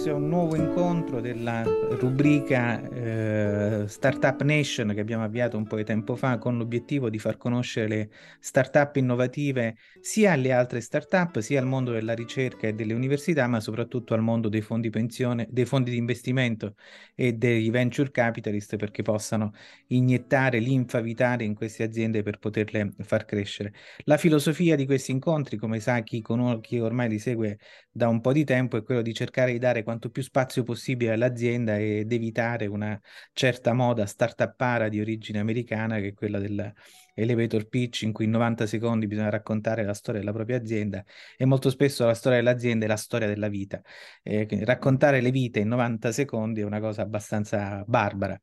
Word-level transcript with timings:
Questo 0.00 0.16
è 0.16 0.18
un 0.18 0.30
nuovo 0.30 0.56
incontro 0.56 1.20
della 1.20 1.62
rubrica 1.62 2.80
eh, 2.88 3.84
Startup 3.86 4.40
Nation 4.40 4.92
che 4.94 5.00
abbiamo 5.00 5.24
avviato 5.24 5.58
un 5.58 5.66
po' 5.66 5.76
di 5.76 5.84
tempo 5.84 6.16
fa 6.16 6.38
con 6.38 6.56
l'obiettivo 6.56 7.10
di 7.10 7.18
far 7.18 7.36
conoscere 7.36 7.86
le 7.86 8.10
startup 8.38 8.96
innovative 8.96 9.76
sia 10.00 10.32
alle 10.32 10.52
altre 10.52 10.80
startup, 10.80 11.40
sia 11.40 11.60
al 11.60 11.66
mondo 11.66 11.92
della 11.92 12.14
ricerca 12.14 12.66
e 12.66 12.72
delle 12.72 12.94
università, 12.94 13.46
ma 13.46 13.60
soprattutto 13.60 14.14
al 14.14 14.22
mondo 14.22 14.48
dei 14.48 14.62
fondi 14.62 14.88
pensione, 14.88 15.46
dei 15.50 15.66
fondi 15.66 15.90
di 15.90 15.98
investimento 15.98 16.76
e 17.14 17.34
dei 17.34 17.68
venture 17.68 18.10
capitalist 18.10 18.76
perché 18.76 19.02
possano 19.02 19.52
iniettare 19.88 20.60
linfa 20.60 21.00
vitale 21.00 21.44
in 21.44 21.54
queste 21.54 21.82
aziende 21.82 22.22
per 22.22 22.38
poterle 22.38 22.94
far 23.02 23.26
crescere. 23.26 23.74
La 24.04 24.16
filosofia 24.16 24.76
di 24.76 24.86
questi 24.86 25.10
incontri, 25.10 25.58
come 25.58 25.78
sa 25.78 26.00
chi, 26.00 26.22
con- 26.22 26.60
chi 26.62 26.78
ormai 26.78 27.10
li 27.10 27.18
segue 27.18 27.58
da 27.90 28.08
un 28.08 28.22
po' 28.22 28.32
di 28.32 28.44
tempo, 28.44 28.78
è 28.78 28.82
quello 28.82 29.02
di 29.02 29.12
cercare 29.12 29.52
di 29.52 29.58
dare 29.58 29.82
quanto 29.90 30.10
più 30.10 30.22
spazio 30.22 30.62
possibile 30.62 31.12
all'azienda 31.12 31.76
ed 31.76 32.12
evitare 32.12 32.66
una 32.66 32.98
certa 33.32 33.72
moda 33.72 34.06
startuppara 34.06 34.88
di 34.88 35.00
origine 35.00 35.40
americana 35.40 35.98
che 35.98 36.08
è 36.08 36.12
quella 36.14 36.38
dell'elevator 36.38 37.68
pitch 37.68 38.02
in 38.02 38.12
cui 38.12 38.26
in 38.26 38.30
90 38.30 38.66
secondi 38.66 39.08
bisogna 39.08 39.30
raccontare 39.30 39.84
la 39.84 39.94
storia 39.94 40.20
della 40.20 40.32
propria 40.32 40.58
azienda 40.58 41.04
e 41.36 41.44
molto 41.44 41.70
spesso 41.70 42.06
la 42.06 42.14
storia 42.14 42.38
dell'azienda 42.38 42.84
è 42.84 42.88
la 42.88 42.96
storia 42.96 43.26
della 43.26 43.48
vita. 43.48 43.82
Eh, 44.22 44.46
raccontare 44.64 45.20
le 45.20 45.30
vite 45.32 45.58
in 45.58 45.68
90 45.68 46.12
secondi 46.12 46.60
è 46.60 46.64
una 46.64 46.80
cosa 46.80 47.02
abbastanza 47.02 47.82
barbara. 47.86 48.40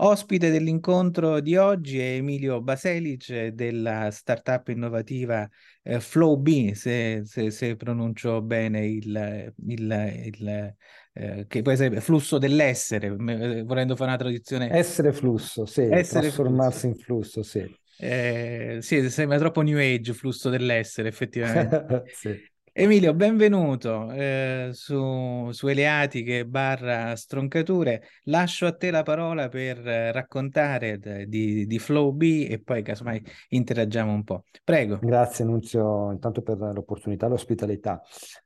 Ospite 0.00 0.52
dell'incontro 0.52 1.40
di 1.40 1.56
oggi 1.56 1.98
è 1.98 2.14
Emilio 2.14 2.60
Baselic 2.60 3.48
della 3.48 4.12
startup 4.12 4.68
innovativa 4.68 5.48
eh, 5.82 5.98
FlowB, 5.98 6.70
se, 6.70 7.22
se, 7.24 7.50
se, 7.50 7.74
pronuncio 7.74 8.40
bene 8.40 8.86
il, 8.86 9.52
il, 9.66 10.22
il 10.24 10.74
eh, 11.14 11.46
che 11.48 11.62
poi 11.62 11.76
sarebbe 11.76 12.00
flusso 12.00 12.38
dell'essere, 12.38 13.08
eh, 13.08 13.62
volendo 13.64 13.96
fare 13.96 14.10
una 14.10 14.18
traduzione. 14.18 14.70
Essere 14.70 15.12
flusso, 15.12 15.66
sì, 15.66 15.82
Essere 15.82 16.28
trasformarsi 16.28 16.78
flusso. 16.78 16.86
in 16.86 16.94
flusso, 16.94 17.42
sì. 17.42 17.76
Eh, 18.00 18.78
sì, 18.80 19.10
sembra 19.10 19.38
troppo 19.38 19.62
New 19.62 19.78
Age, 19.78 20.12
flusso 20.14 20.48
dell'essere, 20.48 21.08
effettivamente. 21.08 22.04
sì. 22.14 22.40
Emilio, 22.80 23.12
benvenuto 23.12 24.08
eh, 24.12 24.68
su, 24.70 25.50
su 25.50 25.66
Eleatiche 25.66 26.46
barra 26.46 27.16
Stroncature. 27.16 28.04
Lascio 28.26 28.66
a 28.66 28.76
te 28.76 28.92
la 28.92 29.02
parola 29.02 29.48
per 29.48 29.84
eh, 29.84 30.12
raccontare 30.12 30.96
di, 31.26 31.66
di 31.66 31.78
Flow 31.80 32.12
B 32.12 32.46
e 32.48 32.60
poi 32.62 32.84
casomai 32.84 33.20
interagiamo 33.48 34.12
un 34.12 34.22
po'. 34.22 34.44
Prego. 34.62 35.00
Grazie 35.02 35.44
Nunzio, 35.44 36.12
intanto 36.12 36.40
per 36.42 36.56
l'opportunità 36.56 37.26
e 37.26 37.30
l'ospitalità. 37.30 38.00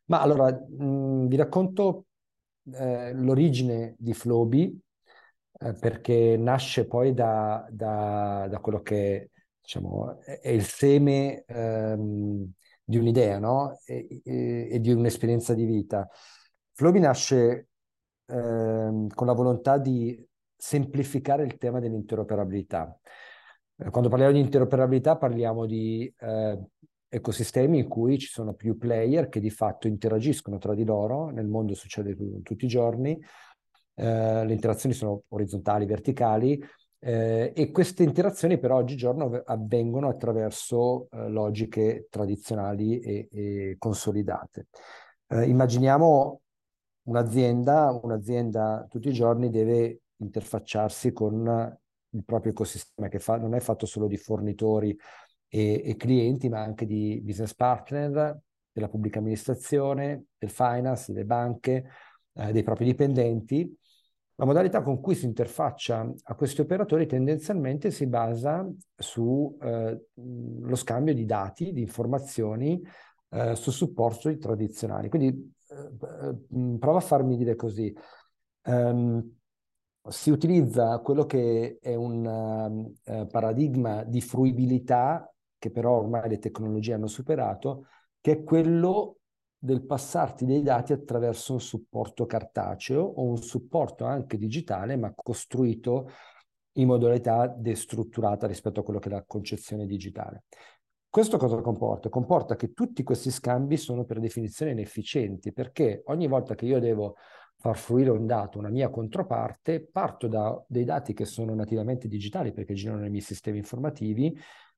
Ma 0.07 0.23
allora, 0.23 0.51
mh, 0.51 1.27
vi 1.27 1.37
racconto 1.37 2.07
eh, 2.73 3.13
l'origine 3.13 3.97
di 3.99 4.15
Flow 4.15 4.47
B 4.47 4.75
eh, 5.59 5.75
perché 5.75 6.39
nasce 6.39 6.87
poi 6.87 7.13
da, 7.13 7.67
da, 7.69 8.47
da 8.49 8.59
quello 8.61 8.81
che 8.81 9.29
diciamo, 9.61 10.23
è 10.23 10.49
il 10.49 10.65
seme... 10.65 11.45
Ehm, 11.47 12.51
di 12.85 12.97
un'idea 12.97 13.39
no? 13.39 13.79
e, 13.85 14.21
e, 14.25 14.69
e, 14.73 14.81
di 14.81 14.93
un'esperienza 14.93 15.55
di 15.55 15.65
vita. 15.65 16.09
Flobi 16.73 16.99
nasce 16.99 17.69
eh, 18.27 19.07
con 19.15 19.27
la 19.27 19.33
volontà 19.33 19.79
di 19.79 20.25
semplificare 20.57 21.45
il 21.45 21.57
tema 21.59 21.81
dell'interoperabilità. 21.81 22.99
Eh, 23.77 23.91
quando 23.91 24.09
parliamo 24.09 24.33
di 24.33 24.41
interoperabilità 24.41 25.17
parliamo 25.17 25.67
di 25.67 26.13
eh, 26.19 26.59
ecosistemi 27.09 27.81
in 27.81 27.89
cui 27.89 28.19
ci 28.19 28.29
sono 28.29 28.55
più 28.55 28.79
player 28.79 29.29
che 29.29 29.41
di 29.41 29.51
fatto 29.51 29.87
interagiscono 29.87 30.59
tra 30.59 30.75
di 30.75 30.85
loro, 30.85 31.31
nel 31.31 31.47
mondo 31.47 31.75
succede 31.75 32.17
tutti 32.43 32.65
i 32.65 32.69
giorni, 32.69 33.19
eh, 33.95 34.45
le 34.47 34.53
interazioni 34.53 34.95
sono 34.95 35.25
orizzontali, 35.29 35.85
verticali, 35.85 36.63
eh, 37.05 37.53
e 37.57 37.71
queste 37.73 38.05
interazioni 38.05 38.59
però 38.59 38.77
oggigiorno 38.77 39.43
avvengono 39.45 40.09
attraverso 40.09 41.09
eh, 41.11 41.29
logiche 41.29 42.07
tradizionali 42.09 43.01
e, 43.01 43.29
e 43.33 43.77
consolidate. 43.77 44.69
Eh, 45.27 45.49
immaginiamo 45.49 46.41
un'azienda, 47.05 47.99
un'azienda 48.01 48.87
tutti 48.89 49.09
i 49.09 49.13
giorni 49.13 49.51
deve 49.51 50.03
interfacciarsi 50.19 51.13
con 51.13 51.77
il 52.11 52.25
proprio 52.25 52.53
ecosistema 52.53 53.09
che 53.09 53.19
fa, 53.19 53.37
non 53.37 53.55
è 53.55 53.61
fatto 53.61 53.85
solo 53.85 54.07
di 54.07 54.17
fornitori 54.17 54.97
e, 55.49 55.83
e 55.85 55.97
clienti, 55.97 56.49
ma 56.49 56.61
anche 56.61 56.87
di 56.87 57.21
business 57.25 57.53
partner, 57.55 58.39
della 58.71 58.89
pubblica 58.89 59.19
amministrazione, 59.19 60.27
del 60.39 60.51
finance, 60.51 61.13
delle 61.13 61.25
banche, 61.25 61.85
eh, 62.35 62.53
dei 62.53 62.63
propri 62.63 62.85
dipendenti 62.85 63.77
la 64.43 64.49
modalità 64.49 64.83
con 64.83 65.01
cui 65.01 65.15
si 65.15 65.25
interfaccia 65.25 66.13
a 66.25 66.35
questi 66.35 66.61
operatori 66.61 67.07
tendenzialmente 67.07 67.93
si 67.93 68.09
basa 68.09 68.69
sullo 68.97 69.57
eh, 69.61 70.75
scambio 70.75 71.15
di 71.15 71.25
dati, 71.25 71.73
di 71.73 71.83
informazioni 71.83 72.83
eh, 73.31 73.55
su 73.55 73.71
supporti 73.71 74.39
tradizionali. 74.39 75.09
Quindi 75.09 75.55
eh, 75.69 76.77
prova 76.77 76.99
a 76.99 77.03
farmi 77.03 77.37
dire 77.37 77.55
così. 77.55 77.95
Um, 78.65 79.37
si 80.09 80.31
utilizza 80.31 80.99
quello 80.99 81.25
che 81.25 81.79
è 81.81 81.95
un 81.95 82.93
uh, 83.05 83.27
paradigma 83.29 84.03
di 84.03 84.21
fruibilità 84.21 85.33
che 85.57 85.71
però 85.71 85.99
ormai 85.99 86.29
le 86.29 86.41
tecnologie 86.41 86.95
hanno 86.95 87.07
superato, 87.07 87.87
che 88.21 88.33
è 88.33 88.43
quello 88.43 89.19
del 89.65 89.85
passarti 89.85 90.45
dei 90.45 90.61
dati 90.61 90.93
attraverso 90.93 91.53
un 91.53 91.61
supporto 91.61 92.27
cartaceo 92.27 93.01
o 93.01 93.23
un 93.23 93.37
supporto 93.37 94.05
anche 94.05 94.37
digitale, 94.37 94.97
ma 94.97 95.13
costruito 95.15 96.11
in 96.79 96.89
modalità 96.89 97.47
destrutturata 97.47 98.49
rispetto 98.49 98.81
a 98.81 98.83
quello 98.83 98.99
che 98.99 99.09
è 99.09 99.13
la 99.13 99.23
concezione 99.25 99.87
digitale. 99.87 100.47
Questo 101.09 101.37
cosa 101.37 101.61
comporta? 101.61 102.09
Comporta 102.09 102.57
che 102.57 102.73
tutti 102.73 103.05
questi 103.05 103.31
scambi 103.31 103.77
sono 103.77 104.05
per 104.05 104.19
definizione 104.19 104.73
inefficienti, 104.73 105.53
perché 105.53 106.03
ogni 106.07 106.27
volta 106.27 106.57
che 106.57 106.67
io 106.67 106.81
devo 106.81 107.15
far 107.57 107.77
fruire 107.77 108.11
un 108.11 108.27
dato, 108.27 108.59
una 108.59 108.69
mia 108.69 108.91
controparte, 108.91 109.87
parto 109.93 110.27
da 110.27 110.61
dei 110.67 110.85
dati 110.85 111.15
che 111.15 111.25
sono 111.25 111.55
nativamente 111.55 112.09
digitali 112.09 112.53
perché 112.53 112.75
girano 112.75 112.99
nei 112.99 113.11
miei 113.11 113.23
sistemi 113.23 113.59
informativi, 113.59 114.37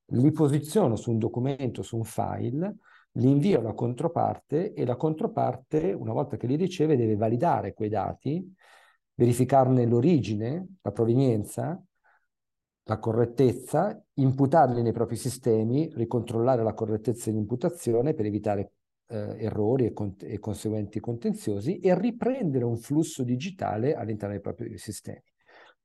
li 0.09 0.31
posiziono 0.31 0.95
su 0.95 1.09
un 1.09 1.17
documento, 1.17 1.81
su 1.81 1.97
un 1.97 2.03
file, 2.03 2.75
li 3.17 3.29
invia 3.29 3.59
alla 3.59 3.73
controparte 3.73 4.73
e 4.73 4.85
la 4.85 4.95
controparte, 4.95 5.93
una 5.93 6.13
volta 6.13 6.37
che 6.37 6.47
li 6.47 6.55
riceve, 6.55 6.97
deve 6.97 7.15
validare 7.15 7.73
quei 7.73 7.89
dati, 7.89 8.53
verificarne 9.13 9.85
l'origine, 9.85 10.75
la 10.81 10.91
provenienza, 10.91 11.81
la 12.87 12.99
correttezza, 12.99 13.99
imputarli 14.15 14.81
nei 14.81 14.91
propri 14.91 15.15
sistemi, 15.15 15.89
ricontrollare 15.93 16.63
la 16.63 16.73
correttezza 16.73 17.31
dell'imputazione 17.31 18.13
per 18.13 18.25
evitare 18.25 18.73
eh, 19.07 19.35
errori 19.39 19.85
e, 19.85 19.93
con- 19.93 20.15
e 20.19 20.39
conseguenti 20.39 20.99
contenziosi 20.99 21.79
e 21.79 21.97
riprendere 21.97 22.65
un 22.65 22.77
flusso 22.77 23.23
digitale 23.23 23.95
all'interno 23.95 24.33
dei 24.33 24.41
propri 24.41 24.77
sistemi. 24.77 25.23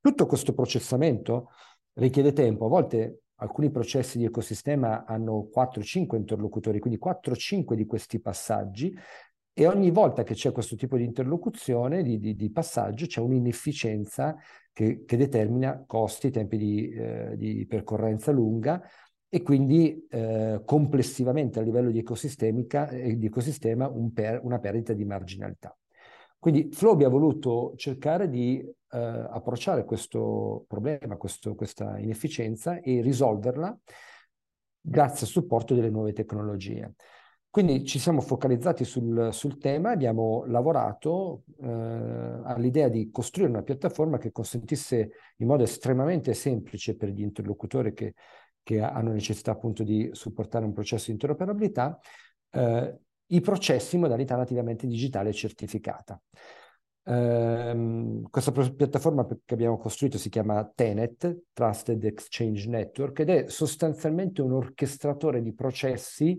Tutto 0.01 0.27
questo 0.27 0.53
processamento 0.53 1.51
richiede 1.95 2.33
tempo, 2.33 2.67
a 2.67 2.69
volte 2.69 3.21
alcuni 3.41 3.71
processi 3.71 4.19
di 4.19 4.25
ecosistema 4.25 5.05
hanno 5.05 5.49
4-5 5.53 6.17
interlocutori, 6.17 6.79
quindi 6.79 6.99
4-5 6.99 7.75
di 7.75 7.87
questi 7.87 8.21
passaggi 8.21 8.95
e 9.53 9.67
ogni 9.67 9.91
volta 9.91 10.23
che 10.23 10.35
c'è 10.35 10.53
questo 10.53 10.77
tipo 10.77 10.97
di 10.97 11.05
interlocuzione, 11.05 12.03
di, 12.03 12.19
di, 12.19 12.37
di 12.37 12.51
passaggio, 12.51 13.07
c'è 13.07 13.21
un'inefficienza 13.21 14.37
che, 14.73 15.05
che, 15.05 15.17
determina 15.17 15.85
costi, 15.87 16.31
tempi 16.31 16.57
di, 16.57 16.89
eh, 16.91 17.35
di 17.37 17.67
percorrenza 17.67 18.31
lunga 18.31 18.81
e 19.29 19.43
quindi 19.43 20.07
eh, 20.09 20.63
complessivamente 20.65 21.59
a 21.59 21.63
livello 21.63 21.91
di, 21.91 21.99
eh, 21.99 23.17
di 23.17 23.27
ecosistema 23.27 23.89
un 23.89 24.13
per, 24.13 24.41
una 24.43 24.59
perdita 24.59 24.93
di 24.93 25.05
marginalità. 25.05 25.77
Quindi 26.41 26.71
Flobi 26.73 27.05
ha 27.05 27.09
voluto 27.11 27.75
cercare 27.77 28.29
di 28.31 28.59
eh, 28.59 28.99
approcciare 28.99 29.85
questo 29.85 30.65
problema, 30.67 31.17
questo, 31.17 31.55
questa 31.55 31.99
inefficienza 31.99 32.81
e 32.81 33.03
risolverla 33.03 33.79
grazie 34.81 35.27
al 35.27 35.33
supporto 35.33 35.75
delle 35.75 35.91
nuove 35.91 36.15
tecnologie. 36.15 36.95
Quindi 37.51 37.85
ci 37.85 37.99
siamo 37.99 38.23
focalizzati 38.23 38.85
sul, 38.85 39.29
sul 39.33 39.59
tema, 39.59 39.91
abbiamo 39.91 40.45
lavorato 40.47 41.43
eh, 41.61 41.67
all'idea 41.67 42.89
di 42.89 43.11
costruire 43.11 43.51
una 43.51 43.63
piattaforma 43.63 44.17
che 44.17 44.33
consentisse 44.33 45.11
in 45.37 45.47
modo 45.47 45.65
estremamente 45.65 46.33
semplice 46.33 46.97
per 46.97 47.11
gli 47.11 47.21
interlocutori 47.21 47.93
che, 47.93 48.15
che 48.63 48.81
hanno 48.81 49.13
necessità 49.13 49.51
appunto 49.51 49.83
di 49.83 50.09
supportare 50.13 50.65
un 50.65 50.73
processo 50.73 51.07
di 51.07 51.13
interoperabilità, 51.13 51.99
eh, 52.51 52.99
i 53.33 53.41
processi 53.41 53.97
in 53.97 54.03
modalità 54.03 54.37
nativamente 54.37 54.87
digitale 54.87 55.33
certificata. 55.33 56.21
Um, 57.03 58.29
questa 58.29 58.53
piattaforma 58.53 59.27
che 59.27 59.55
abbiamo 59.55 59.79
costruito 59.79 60.19
si 60.19 60.29
chiama 60.29 60.71
Tenet, 60.73 61.45
Trusted 61.53 62.05
Exchange 62.05 62.69
Network, 62.69 63.21
ed 63.21 63.31
è 63.31 63.49
sostanzialmente 63.49 64.43
un 64.43 64.53
orchestratore 64.53 65.43
di 65.43 65.53
processi 65.53 66.39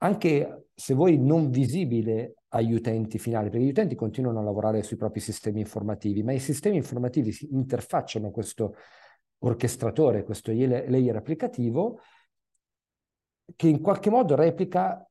anche 0.00 0.68
se 0.74 0.94
vuoi 0.94 1.18
non 1.18 1.50
visibile 1.50 2.34
agli 2.48 2.72
utenti 2.72 3.18
finali, 3.18 3.50
perché 3.50 3.64
gli 3.64 3.70
utenti 3.70 3.94
continuano 3.94 4.38
a 4.38 4.42
lavorare 4.42 4.82
sui 4.82 4.96
propri 4.96 5.20
sistemi 5.20 5.60
informativi, 5.60 6.22
ma 6.22 6.32
i 6.32 6.38
sistemi 6.38 6.76
informativi 6.76 7.32
si 7.32 7.48
interfacciano 7.50 8.30
questo 8.30 8.74
orchestratore, 9.38 10.24
questo 10.24 10.52
layer 10.52 11.16
applicativo, 11.16 12.00
che 13.56 13.68
in 13.68 13.80
qualche 13.80 14.10
modo 14.10 14.36
replica 14.36 15.07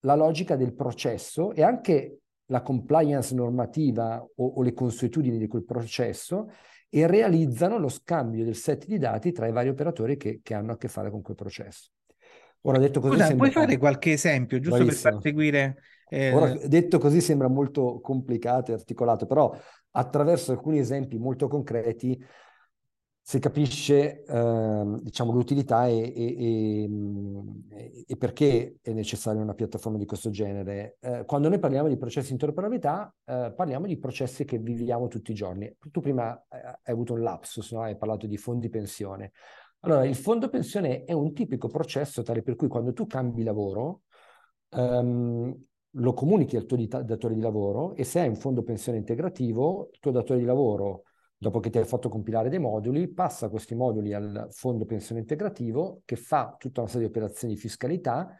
la 0.00 0.14
logica 0.14 0.56
del 0.56 0.74
processo 0.74 1.52
e 1.52 1.62
anche 1.62 2.18
la 2.46 2.62
compliance 2.62 3.34
normativa 3.34 4.20
o, 4.20 4.46
o 4.46 4.62
le 4.62 4.72
consuetudini 4.72 5.38
di 5.38 5.46
quel 5.46 5.64
processo 5.64 6.50
e 6.88 7.06
realizzano 7.06 7.78
lo 7.78 7.88
scambio 7.88 8.44
del 8.44 8.56
set 8.56 8.86
di 8.86 8.98
dati 8.98 9.30
tra 9.30 9.46
i 9.46 9.52
vari 9.52 9.68
operatori 9.68 10.16
che, 10.16 10.40
che 10.42 10.54
hanno 10.54 10.72
a 10.72 10.76
che 10.76 10.88
fare 10.88 11.10
con 11.10 11.22
quel 11.22 11.36
processo. 11.36 11.90
Ora 12.62 12.78
detto 12.78 13.00
così 13.00 13.14
Scusa, 13.14 13.26
sembra... 13.26 13.48
puoi 13.48 13.64
fare 13.64 13.78
qualche 13.78 14.12
esempio, 14.12 14.58
giusto 14.58 14.76
Bravissimo. 14.76 15.02
per 15.02 15.12
far 15.12 15.22
seguire... 15.22 15.82
Eh... 16.08 16.32
Ora 16.32 16.52
detto 16.66 16.98
così 16.98 17.20
sembra 17.20 17.48
molto 17.48 18.00
complicato 18.00 18.72
e 18.72 18.74
articolato, 18.74 19.26
però 19.26 19.56
attraverso 19.92 20.50
alcuni 20.50 20.80
esempi 20.80 21.18
molto 21.18 21.46
concreti 21.46 22.20
si 23.30 23.38
capisce 23.38 24.24
eh, 24.24 24.84
diciamo, 25.02 25.30
l'utilità 25.30 25.86
e, 25.86 26.12
e, 26.16 26.90
e, 27.70 28.04
e, 28.04 28.16
perché 28.16 28.78
è 28.82 28.92
necessaria 28.92 29.40
una 29.40 29.54
piattaforma 29.54 29.98
di 29.98 30.04
questo 30.04 30.30
genere. 30.30 30.96
Eh, 30.98 31.22
quando 31.26 31.48
noi 31.48 31.60
parliamo 31.60 31.86
di 31.86 31.96
processi 31.96 32.26
di 32.26 32.32
interoperabilità, 32.32 33.14
eh, 33.24 33.52
parliamo 33.54 33.86
di 33.86 33.96
processi 33.98 34.44
che 34.44 34.58
viviamo 34.58 35.06
tutti 35.06 35.30
i 35.30 35.34
giorni. 35.34 35.72
Tu 35.92 36.00
prima 36.00 36.36
eh, 36.48 36.56
hai 36.56 36.92
avuto 36.92 37.12
un 37.12 37.20
lapsus, 37.20 37.70
no? 37.70 37.82
hai 37.82 37.96
parlato 37.96 38.26
di 38.26 38.36
fondi 38.36 38.68
pensione. 38.68 39.30
Allora, 39.82 40.04
il 40.04 40.16
fondo 40.16 40.48
pensione 40.48 41.04
è 41.04 41.12
un 41.12 41.32
tipico 41.32 41.68
processo 41.68 42.22
tale 42.22 42.42
per 42.42 42.56
cui 42.56 42.66
quando 42.66 42.92
tu 42.92 43.06
cambi 43.06 43.44
lavoro, 43.44 44.00
um, 44.70 45.56
lo 45.88 46.12
comunichi 46.14 46.56
al 46.56 46.66
tuo 46.66 46.76
datore 47.04 47.34
di 47.34 47.40
lavoro 47.40 47.94
e 47.94 48.02
se 48.02 48.18
hai 48.18 48.28
un 48.28 48.34
fondo 48.34 48.64
pensione 48.64 48.98
integrativo, 48.98 49.90
il 49.92 50.00
tuo 50.00 50.10
datore 50.10 50.40
di 50.40 50.44
lavoro, 50.44 51.04
dopo 51.42 51.58
che 51.58 51.70
ti 51.70 51.78
hai 51.78 51.86
fatto 51.86 52.10
compilare 52.10 52.50
dei 52.50 52.58
moduli, 52.58 53.08
passa 53.08 53.48
questi 53.48 53.74
moduli 53.74 54.12
al 54.12 54.48
fondo 54.50 54.84
pensione 54.84 55.22
integrativo 55.22 56.02
che 56.04 56.16
fa 56.16 56.54
tutta 56.58 56.82
una 56.82 56.90
serie 56.90 57.06
di 57.06 57.12
operazioni 57.16 57.54
di 57.54 57.58
fiscalità, 57.58 58.36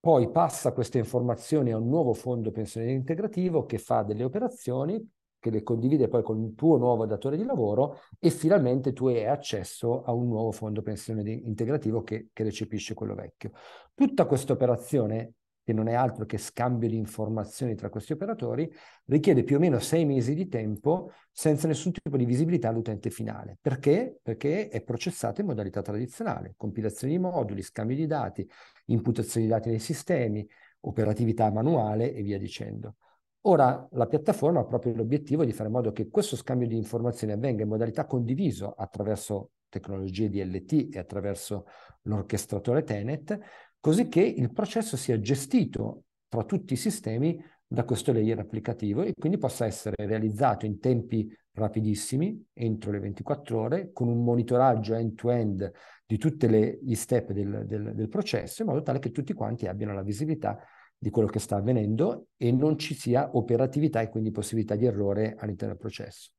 poi 0.00 0.30
passa 0.30 0.72
queste 0.72 0.96
informazioni 0.96 1.70
a 1.70 1.76
un 1.76 1.86
nuovo 1.86 2.14
fondo 2.14 2.50
pensione 2.50 2.92
integrativo 2.92 3.66
che 3.66 3.76
fa 3.76 4.04
delle 4.04 4.24
operazioni, 4.24 5.06
che 5.38 5.50
le 5.50 5.62
condivide 5.62 6.08
poi 6.08 6.22
con 6.22 6.42
il 6.42 6.54
tuo 6.54 6.78
nuovo 6.78 7.04
datore 7.04 7.36
di 7.36 7.44
lavoro 7.44 7.98
e 8.18 8.30
finalmente 8.30 8.94
tu 8.94 9.08
hai 9.08 9.26
accesso 9.26 10.02
a 10.02 10.12
un 10.12 10.28
nuovo 10.28 10.50
fondo 10.50 10.80
pensione 10.80 11.30
integrativo 11.30 12.02
che, 12.04 12.30
che 12.32 12.42
recepisce 12.42 12.94
quello 12.94 13.14
vecchio. 13.14 13.50
Tutta 13.94 14.24
questa 14.24 14.54
operazione, 14.54 15.34
che 15.68 15.74
non 15.74 15.86
è 15.86 15.92
altro 15.92 16.24
che 16.24 16.38
scambio 16.38 16.88
di 16.88 16.96
informazioni 16.96 17.74
tra 17.74 17.90
questi 17.90 18.14
operatori, 18.14 18.72
richiede 19.04 19.44
più 19.44 19.56
o 19.56 19.58
meno 19.58 19.78
sei 19.80 20.06
mesi 20.06 20.32
di 20.32 20.48
tempo 20.48 21.12
senza 21.30 21.68
nessun 21.68 21.92
tipo 21.92 22.16
di 22.16 22.24
visibilità 22.24 22.70
all'utente 22.70 23.10
finale. 23.10 23.58
Perché? 23.60 24.18
Perché 24.22 24.68
è 24.68 24.80
processato 24.80 25.42
in 25.42 25.46
modalità 25.46 25.82
tradizionale, 25.82 26.54
compilazione 26.56 27.12
di 27.12 27.18
moduli, 27.18 27.60
scambio 27.60 27.96
di 27.96 28.06
dati, 28.06 28.48
imputazione 28.86 29.44
di 29.44 29.52
dati 29.52 29.68
nei 29.68 29.78
sistemi, 29.78 30.48
operatività 30.80 31.52
manuale 31.52 32.14
e 32.14 32.22
via 32.22 32.38
dicendo. 32.38 32.94
Ora 33.42 33.86
la 33.92 34.06
piattaforma 34.06 34.60
ha 34.60 34.64
proprio 34.64 34.94
l'obiettivo 34.94 35.44
di 35.44 35.52
fare 35.52 35.68
in 35.68 35.74
modo 35.74 35.92
che 35.92 36.08
questo 36.08 36.34
scambio 36.34 36.66
di 36.66 36.76
informazioni 36.78 37.34
avvenga 37.34 37.64
in 37.64 37.68
modalità 37.68 38.06
condiviso 38.06 38.72
attraverso 38.72 39.50
tecnologie 39.68 40.30
DLT 40.30 40.94
e 40.94 40.98
attraverso 40.98 41.66
l'orchestratore 42.04 42.84
Tenet, 42.84 43.38
così 43.80 44.08
che 44.08 44.20
il 44.20 44.52
processo 44.52 44.96
sia 44.96 45.18
gestito 45.20 46.04
tra 46.28 46.44
tutti 46.44 46.74
i 46.74 46.76
sistemi 46.76 47.42
da 47.66 47.84
questo 47.84 48.12
layer 48.12 48.38
applicativo 48.38 49.02
e 49.02 49.12
quindi 49.18 49.38
possa 49.38 49.66
essere 49.66 49.94
realizzato 50.06 50.64
in 50.64 50.78
tempi 50.80 51.30
rapidissimi, 51.52 52.46
entro 52.54 52.90
le 52.90 53.00
24 53.00 53.60
ore, 53.60 53.92
con 53.92 54.08
un 54.08 54.22
monitoraggio 54.24 54.94
end-to-end 54.94 55.70
di 56.06 56.16
tutti 56.16 56.48
gli 56.48 56.94
step 56.94 57.32
del, 57.32 57.64
del, 57.66 57.92
del 57.94 58.08
processo, 58.08 58.62
in 58.62 58.68
modo 58.68 58.82
tale 58.82 58.98
che 58.98 59.10
tutti 59.10 59.34
quanti 59.34 59.66
abbiano 59.66 59.92
la 59.92 60.02
visibilità 60.02 60.58
di 60.96 61.10
quello 61.10 61.28
che 61.28 61.38
sta 61.38 61.56
avvenendo 61.56 62.28
e 62.36 62.50
non 62.50 62.78
ci 62.78 62.94
sia 62.94 63.36
operatività 63.36 64.00
e 64.00 64.08
quindi 64.08 64.30
possibilità 64.30 64.74
di 64.74 64.86
errore 64.86 65.34
all'interno 65.38 65.74
del 65.74 65.82
processo. 65.82 66.30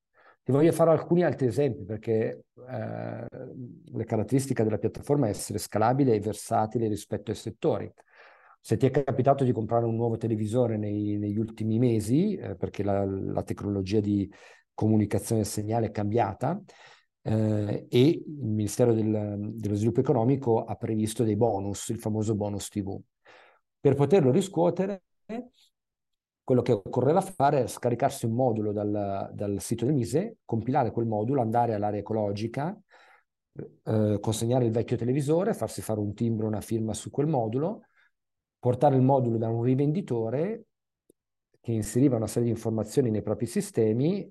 Ti 0.50 0.56
voglio 0.56 0.72
fare 0.72 0.90
alcuni 0.90 1.24
altri 1.24 1.46
esempi 1.46 1.86
perché 1.86 2.46
eh, 2.56 3.25
le 3.86 4.04
caratteristiche 4.04 4.63
della 4.63 4.80
piattaforma 4.80 5.28
è 5.28 5.30
essere 5.30 5.60
scalabile 5.60 6.16
e 6.16 6.19
versatile 6.19 6.88
rispetto 6.88 7.30
ai 7.30 7.38
settori. 7.38 7.94
Se 8.60 8.75
ti 8.75 8.88
è 8.88 8.89
capitato 8.89 9.44
di 9.44 9.51
comprare 9.51 9.86
un 9.86 9.96
nuovo 9.96 10.18
televisore 10.18 10.75
nei, 10.75 11.20
negli 11.20 11.38
ultimi 11.38 11.77
mesi, 11.77 12.34
eh, 12.34 12.56
perché 12.56 12.82
la, 12.82 13.06
la, 13.06 13.44
tecnologia 13.44 14.00
di 14.00 14.27
comunicazione 14.74 15.41
del 15.41 15.51
segnale 15.51 15.86
è 15.86 15.91
cambiata, 15.91 16.60
eh, 17.22 17.86
e 17.88 18.08
il 18.08 18.48
Ministero 18.48 18.91
del, 18.91 19.51
dello 19.53 19.75
Sviluppo 19.75 20.00
Economico 20.00 20.63
ha 20.63 20.74
previsto 20.74 21.24
dei 21.24 21.36
bonus, 21.36 21.89
il 21.89 22.00
famoso 22.00 22.34
bonus 22.34 22.70
TV. 22.70 23.00
Per 23.79 23.94
poterlo 23.94 24.32
riscuotere, 24.32 25.03
quello 26.50 26.63
che 26.63 26.72
occorreva 26.72 27.22
fare 27.22 27.62
è 27.62 27.68
scaricarsi 27.68 28.25
un 28.25 28.32
modulo 28.32 28.72
dal, 28.72 29.29
dal 29.34 29.62
sito 29.62 29.86
del 29.86 29.94
Mise, 29.94 30.38
compilare 30.46 30.89
quel 30.89 31.06
modulo, 31.06 31.41
andare 31.41 31.75
all'area 31.75 32.00
ecologica, 32.00 32.75
eh, 33.84 34.18
consegnare 34.20 34.65
il 34.65 34.72
vecchio 34.72 34.98
televisore, 34.98 35.53
farsi 35.53 35.84
fare 35.84 36.00
un 36.00 36.15
timbro, 36.15 36.48
una 36.48 36.62
firma 36.62 36.96
su 36.96 37.12
quel 37.12 37.27
modulo, 37.27 37.84
portare 38.58 38.96
il 38.96 39.03
modulo 39.03 39.38
da 39.38 39.48
un 39.48 39.62
rivenditore 39.62 40.63
che 41.62 41.72
inseriva 41.72 42.15
una 42.15 42.25
serie 42.25 42.48
di 42.48 42.56
informazioni 42.56 43.12
nei 43.12 43.22
propri 43.22 43.46
sistemi, 43.46 44.27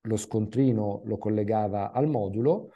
lo 0.00 0.16
scontrino 0.16 1.02
lo 1.04 1.16
collegava 1.16 1.92
al 1.92 2.08
modulo, 2.08 2.70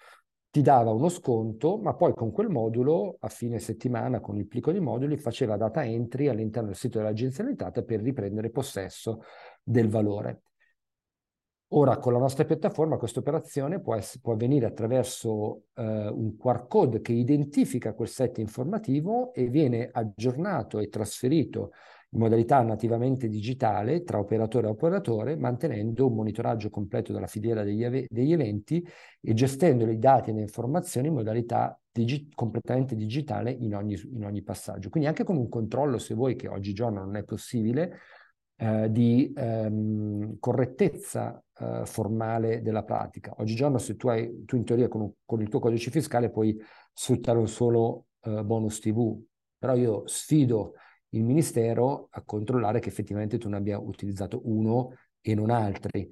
ti 0.50 0.62
dava 0.62 0.90
uno 0.90 1.08
sconto, 1.08 1.76
ma 1.78 1.94
poi 1.94 2.14
con 2.14 2.30
quel 2.30 2.48
modulo 2.48 3.16
a 3.20 3.28
fine 3.28 3.58
settimana, 3.58 4.20
con 4.20 4.36
il 4.36 4.46
plico 4.46 4.72
di 4.72 4.80
moduli, 4.80 5.16
faceva 5.16 5.56
data 5.56 5.84
entry 5.84 6.28
all'interno 6.28 6.68
del 6.68 6.76
sito 6.76 6.98
dell'agenzia 6.98 7.44
dell'entrata 7.44 7.82
per 7.82 8.00
riprendere 8.00 8.50
possesso 8.50 9.22
del 9.62 9.88
valore. 9.88 10.42
Ora 11.70 11.98
con 11.98 12.12
la 12.12 12.20
nostra 12.20 12.44
piattaforma 12.44 12.96
questa 12.96 13.18
operazione 13.18 13.80
può, 13.80 13.96
essere, 13.96 14.20
può 14.22 14.34
avvenire 14.34 14.66
attraverso 14.66 15.64
eh, 15.74 16.06
un 16.06 16.36
QR 16.36 16.68
code 16.68 17.00
che 17.00 17.12
identifica 17.12 17.92
quel 17.92 18.06
set 18.06 18.38
informativo 18.38 19.34
e 19.34 19.48
viene 19.48 19.90
aggiornato 19.92 20.78
e 20.78 20.88
trasferito 20.88 21.72
in 22.10 22.20
modalità 22.20 22.62
nativamente 22.62 23.28
digitale 23.28 24.02
tra 24.02 24.18
operatore 24.18 24.66
e 24.66 24.70
operatore, 24.70 25.36
mantenendo 25.36 26.06
un 26.06 26.14
monitoraggio 26.14 26.70
completo 26.70 27.12
della 27.12 27.26
filiera 27.26 27.62
degli, 27.62 28.06
degli 28.08 28.32
eventi 28.32 28.86
e 29.20 29.34
gestendo 29.34 29.88
i 29.90 29.98
dati 29.98 30.30
e 30.30 30.32
le 30.34 30.40
informazioni 30.42 31.08
in 31.08 31.14
modalità 31.14 31.78
digi 31.90 32.30
completamente 32.34 32.94
digitale 32.94 33.50
in 33.50 33.74
ogni, 33.74 33.98
in 34.12 34.24
ogni 34.24 34.42
passaggio. 34.42 34.88
Quindi 34.90 35.08
anche 35.08 35.24
con 35.24 35.36
un 35.36 35.48
controllo, 35.48 35.98
se 35.98 36.14
vuoi, 36.14 36.36
che 36.36 36.48
oggigiorno 36.48 37.04
non 37.04 37.16
è 37.16 37.24
possibile, 37.24 37.98
eh, 38.56 38.90
di 38.90 39.32
ehm, 39.36 40.38
correttezza 40.38 41.42
eh, 41.58 41.82
formale 41.84 42.62
della 42.62 42.84
pratica. 42.84 43.34
Oggigiorno 43.38 43.78
se 43.78 43.96
tu 43.96 44.08
hai, 44.08 44.44
tu 44.44 44.56
in 44.56 44.64
teoria 44.64 44.88
con, 44.88 45.12
con, 45.24 45.40
il 45.40 45.48
tuo 45.48 45.58
codice 45.58 45.90
fiscale 45.90 46.30
puoi 46.30 46.58
sfruttare 46.92 47.38
un 47.38 47.48
solo 47.48 48.06
uh, 48.22 48.42
bonus 48.42 48.80
TV, 48.80 49.22
però 49.58 49.74
io 49.74 50.06
sfido 50.06 50.74
il 51.10 51.22
Ministero 51.24 52.08
a 52.10 52.22
controllare 52.22 52.80
che 52.80 52.88
effettivamente 52.88 53.38
tu 53.38 53.48
ne 53.48 53.56
abbia 53.56 53.78
utilizzato 53.78 54.40
uno 54.44 54.94
e 55.20 55.34
non 55.34 55.50
altri, 55.50 56.08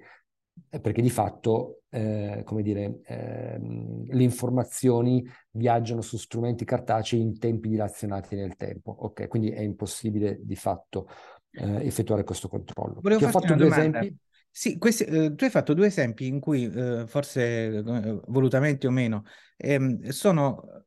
eh, 0.68 0.80
perché 0.80 1.02
di 1.02 1.10
fatto, 1.10 1.82
eh, 1.90 2.42
come 2.44 2.62
dire, 2.62 3.00
eh, 3.04 3.58
le 3.58 4.22
informazioni 4.22 5.24
viaggiano 5.50 6.00
su 6.00 6.16
strumenti 6.16 6.64
cartacei 6.64 7.20
in 7.20 7.38
tempi 7.38 7.68
dilazionati 7.68 8.34
nel 8.36 8.56
tempo, 8.56 8.94
ok? 8.96 9.28
Quindi 9.28 9.50
è 9.50 9.60
impossibile 9.60 10.38
di 10.42 10.56
fatto 10.56 11.08
eh, 11.50 11.86
effettuare 11.86 12.24
questo 12.24 12.48
controllo. 12.48 13.00
Volevo 13.00 13.20
Ti 13.20 13.26
ho 13.26 13.30
fatto 13.30 13.54
due 13.54 13.68
domanda. 13.68 14.00
esempi. 14.00 14.16
Sì, 14.50 14.78
questi, 14.78 15.04
eh, 15.04 15.34
tu 15.34 15.44
hai 15.44 15.50
fatto 15.50 15.74
due 15.74 15.86
esempi 15.86 16.28
in 16.28 16.38
cui, 16.38 16.70
eh, 16.72 17.06
forse 17.08 17.66
eh, 17.76 18.20
volutamente 18.28 18.86
o 18.86 18.90
meno, 18.90 19.24
ehm, 19.56 20.08
sono 20.08 20.84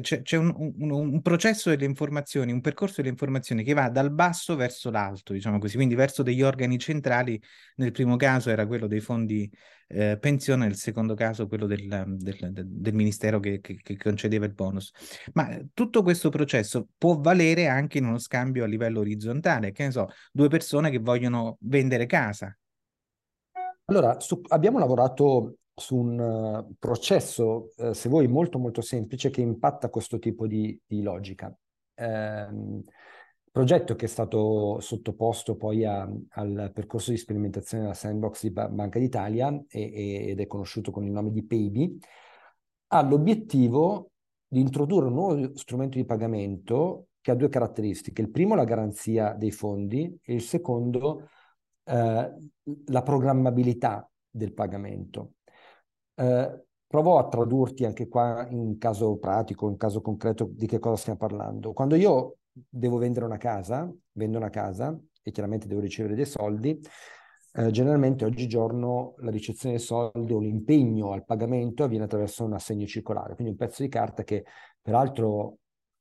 c'è, 0.00 0.22
c'è 0.22 0.36
un, 0.36 0.52
un, 0.78 0.90
un, 0.90 1.22
processo 1.22 1.70
delle 1.70 1.84
informazioni, 1.84 2.52
un 2.52 2.60
percorso 2.60 2.96
delle 2.96 3.08
informazioni 3.08 3.62
che 3.62 3.72
va 3.72 3.88
dal 3.88 4.10
basso 4.12 4.56
verso 4.56 4.90
l'alto, 4.90 5.32
diciamo 5.32 5.58
così, 5.58 5.76
quindi 5.76 5.94
verso 5.94 6.22
degli 6.22 6.42
organi 6.42 6.78
centrali. 6.78 7.40
Nel 7.76 7.92
primo 7.92 8.16
caso 8.16 8.50
era 8.50 8.66
quello 8.66 8.86
dei 8.86 9.00
fondi 9.00 9.50
eh, 9.88 10.18
pensione, 10.18 10.66
nel 10.66 10.76
secondo 10.76 11.14
caso 11.14 11.46
quello 11.46 11.66
del, 11.66 12.04
del, 12.06 12.50
del 12.52 12.94
ministero 12.94 13.40
che, 13.40 13.60
che, 13.60 13.76
che, 13.82 13.96
concedeva 13.96 14.44
il 14.44 14.52
bonus. 14.52 14.92
Ma 15.32 15.58
tutto 15.72 16.02
questo 16.02 16.28
processo 16.28 16.88
può 16.96 17.18
valere 17.18 17.66
anche 17.68 17.98
in 17.98 18.04
uno 18.04 18.18
scambio 18.18 18.64
a 18.64 18.66
livello 18.66 19.00
orizzontale, 19.00 19.72
che 19.72 19.84
ne 19.84 19.90
so, 19.90 20.08
due 20.32 20.48
persone 20.48 20.90
che 20.90 20.98
vogliono 20.98 21.56
vendere 21.60 22.06
casa. 22.06 22.56
Allora, 23.86 24.20
su, 24.20 24.40
abbiamo 24.48 24.78
lavorato 24.78 25.56
su 25.78 25.96
un 25.96 26.18
uh, 26.18 26.74
processo, 26.78 27.72
uh, 27.76 27.92
se 27.92 28.08
vuoi, 28.08 28.28
molto 28.28 28.58
molto 28.58 28.80
semplice 28.80 29.30
che 29.30 29.40
impatta 29.40 29.88
questo 29.88 30.18
tipo 30.18 30.46
di, 30.46 30.78
di 30.86 31.02
logica. 31.02 31.56
Eh, 31.94 32.48
progetto 33.50 33.96
che 33.96 34.04
è 34.04 34.08
stato 34.08 34.78
sottoposto 34.78 35.56
poi 35.56 35.84
a, 35.84 36.08
al 36.30 36.70
percorso 36.72 37.10
di 37.10 37.16
sperimentazione 37.16 37.82
della 37.82 37.94
sandbox 37.94 38.42
di 38.42 38.50
Banca 38.50 38.98
d'Italia 39.00 39.64
e, 39.68 40.28
ed 40.28 40.40
è 40.40 40.46
conosciuto 40.46 40.90
con 40.90 41.04
il 41.04 41.10
nome 41.10 41.32
di 41.32 41.44
Paybi, 41.44 41.98
ha 42.88 43.02
l'obiettivo 43.02 44.10
di 44.46 44.60
introdurre 44.60 45.08
un 45.08 45.14
nuovo 45.14 45.56
strumento 45.56 45.98
di 45.98 46.04
pagamento 46.04 47.08
che 47.20 47.32
ha 47.32 47.34
due 47.34 47.48
caratteristiche. 47.48 48.22
Il 48.22 48.30
primo 48.30 48.54
la 48.54 48.64
garanzia 48.64 49.32
dei 49.32 49.50
fondi 49.50 50.18
e 50.22 50.34
il 50.34 50.42
secondo 50.42 51.28
eh, 51.84 52.32
la 52.86 53.02
programmabilità 53.02 54.08
del 54.30 54.54
pagamento. 54.54 55.32
Eh, 56.18 56.64
provo 56.84 57.18
a 57.18 57.28
tradurti 57.28 57.84
anche 57.84 58.08
qua 58.08 58.44
in 58.50 58.76
caso 58.76 59.18
pratico, 59.18 59.68
in 59.68 59.76
caso 59.76 60.00
concreto 60.00 60.48
di 60.50 60.66
che 60.66 60.80
cosa 60.80 60.96
stiamo 60.96 61.18
parlando. 61.18 61.72
Quando 61.72 61.94
io 61.94 62.38
devo 62.50 62.98
vendere 62.98 63.24
una 63.24 63.36
casa, 63.36 63.88
vendo 64.12 64.36
una 64.36 64.50
casa 64.50 64.98
e 65.22 65.30
chiaramente 65.30 65.68
devo 65.68 65.80
ricevere 65.80 66.16
dei 66.16 66.24
soldi, 66.24 66.80
eh, 67.52 67.70
generalmente 67.70 68.24
oggigiorno 68.24 69.14
la 69.18 69.30
ricezione 69.30 69.76
dei 69.76 69.84
soldi 69.84 70.32
o 70.32 70.40
l'impegno 70.40 71.12
al 71.12 71.24
pagamento 71.24 71.84
avviene 71.84 72.04
attraverso 72.04 72.44
un 72.44 72.54
assegno 72.54 72.86
circolare, 72.86 73.34
quindi 73.34 73.52
un 73.52 73.58
pezzo 73.58 73.82
di 73.82 73.88
carta 73.88 74.24
che 74.24 74.44
peraltro 74.82 75.58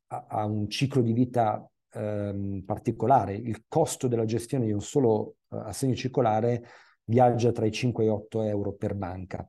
ha, 0.07 0.25
ha 0.27 0.45
un 0.45 0.67
ciclo 0.67 1.03
di 1.03 1.13
vita 1.13 1.63
ehm, 1.91 2.63
particolare. 2.65 3.35
Il 3.35 3.65
costo 3.67 4.07
della 4.07 4.25
gestione 4.25 4.65
di 4.65 4.71
un 4.71 4.81
solo 4.81 5.35
eh, 5.51 5.57
assegno 5.57 5.93
circolare 5.93 6.63
viaggia 7.03 7.51
tra 7.51 7.67
i 7.67 7.71
5 7.71 8.03
e 8.03 8.07
i 8.07 8.09
8 8.09 8.41
euro 8.41 8.73
per 8.73 8.95
banca 8.95 9.47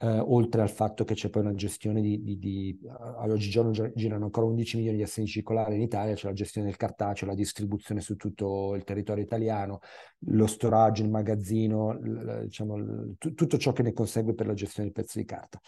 eh, 0.00 0.18
oltre 0.20 0.62
al 0.62 0.70
fatto 0.70 1.04
che 1.04 1.14
c'è 1.14 1.28
poi 1.28 1.42
una 1.42 1.54
gestione 1.54 2.00
di, 2.00 2.22
di, 2.22 2.38
di 2.38 2.78
uh, 2.82 3.30
oggigiorno 3.30 3.72
girano 3.94 4.26
ancora 4.26 4.46
11 4.46 4.76
milioni 4.76 4.96
di 4.96 5.02
assegni 5.02 5.26
circolari 5.26 5.74
in 5.74 5.82
Italia, 5.82 6.14
c'è 6.14 6.28
la 6.28 6.34
gestione 6.34 6.68
del 6.68 6.76
cartaceo, 6.76 7.26
la 7.26 7.34
distribuzione 7.34 8.00
su 8.00 8.14
tutto 8.14 8.76
il 8.76 8.84
territorio 8.84 9.24
italiano, 9.24 9.80
lo 10.20 10.46
storage, 10.46 11.02
il 11.02 11.10
magazzino, 11.10 11.92
l, 11.92 12.42
diciamo, 12.44 12.76
t- 13.18 13.34
tutto 13.34 13.58
ciò 13.58 13.72
che 13.72 13.82
ne 13.82 13.92
consegue 13.92 14.34
per 14.34 14.46
la 14.46 14.54
gestione 14.54 14.90
del 14.90 15.02
pezzo 15.02 15.18
di 15.18 15.24
carta. 15.24 15.60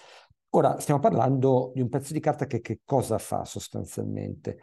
Ora, 0.50 0.78
stiamo 0.78 1.00
parlando 1.00 1.72
di 1.74 1.80
un 1.80 1.88
pezzo 1.88 2.12
di 2.12 2.20
carta 2.20 2.46
che, 2.46 2.60
che 2.60 2.80
cosa 2.84 3.18
fa 3.18 3.44
sostanzialmente? 3.44 4.58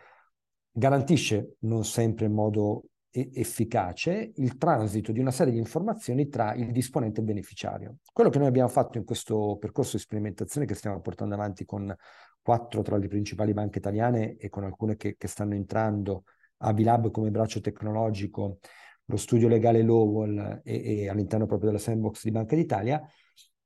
Garantisce 0.72 1.56
non 1.60 1.84
sempre 1.84 2.26
in 2.26 2.34
modo 2.34 2.84
efficace 3.12 4.32
il 4.36 4.58
transito 4.58 5.12
di 5.12 5.20
una 5.20 5.32
serie 5.32 5.54
di 5.54 5.60
informazioni 5.60 6.28
tra 6.28 6.54
il 6.54 6.72
disponente 6.72 7.20
e 7.20 7.22
il 7.22 7.28
beneficiario. 7.28 7.98
Quello 8.14 8.30
che 8.30 8.38
noi 8.38 8.48
abbiamo 8.48 8.70
fatto 8.70 8.98
in 8.98 9.06
questo 9.06 9.58
percorso 9.60 9.98
di 9.98 10.04
sperimentazione 10.04 10.68
che 10.68 10.76
stiamo 10.76 11.02
portando 11.02 11.34
avanti 11.34 11.66
con 11.66 11.94
quattro 12.42 12.82
tra 12.82 12.98
le 12.98 13.08
principali 13.08 13.54
banche 13.54 13.80
italiane 13.80 14.38
e 14.38 14.50
con 14.50 14.64
alcune 14.64 14.96
che, 14.96 15.16
che 15.18 15.28
stanno 15.28 15.56
entrando, 15.56 16.24
Abilab 16.58 17.12
come 17.12 17.32
braccio 17.32 17.60
tecnologico, 17.60 18.60
lo 19.06 19.18
studio 19.18 19.48
legale 19.48 19.82
Lowell 19.82 20.62
e, 20.64 21.02
e 21.02 21.10
all'interno 21.10 21.46
proprio 21.46 21.70
della 21.70 21.82
sandbox 21.82 22.24
di 22.24 22.32
Banca 22.32 22.56
d'Italia, 22.56 23.02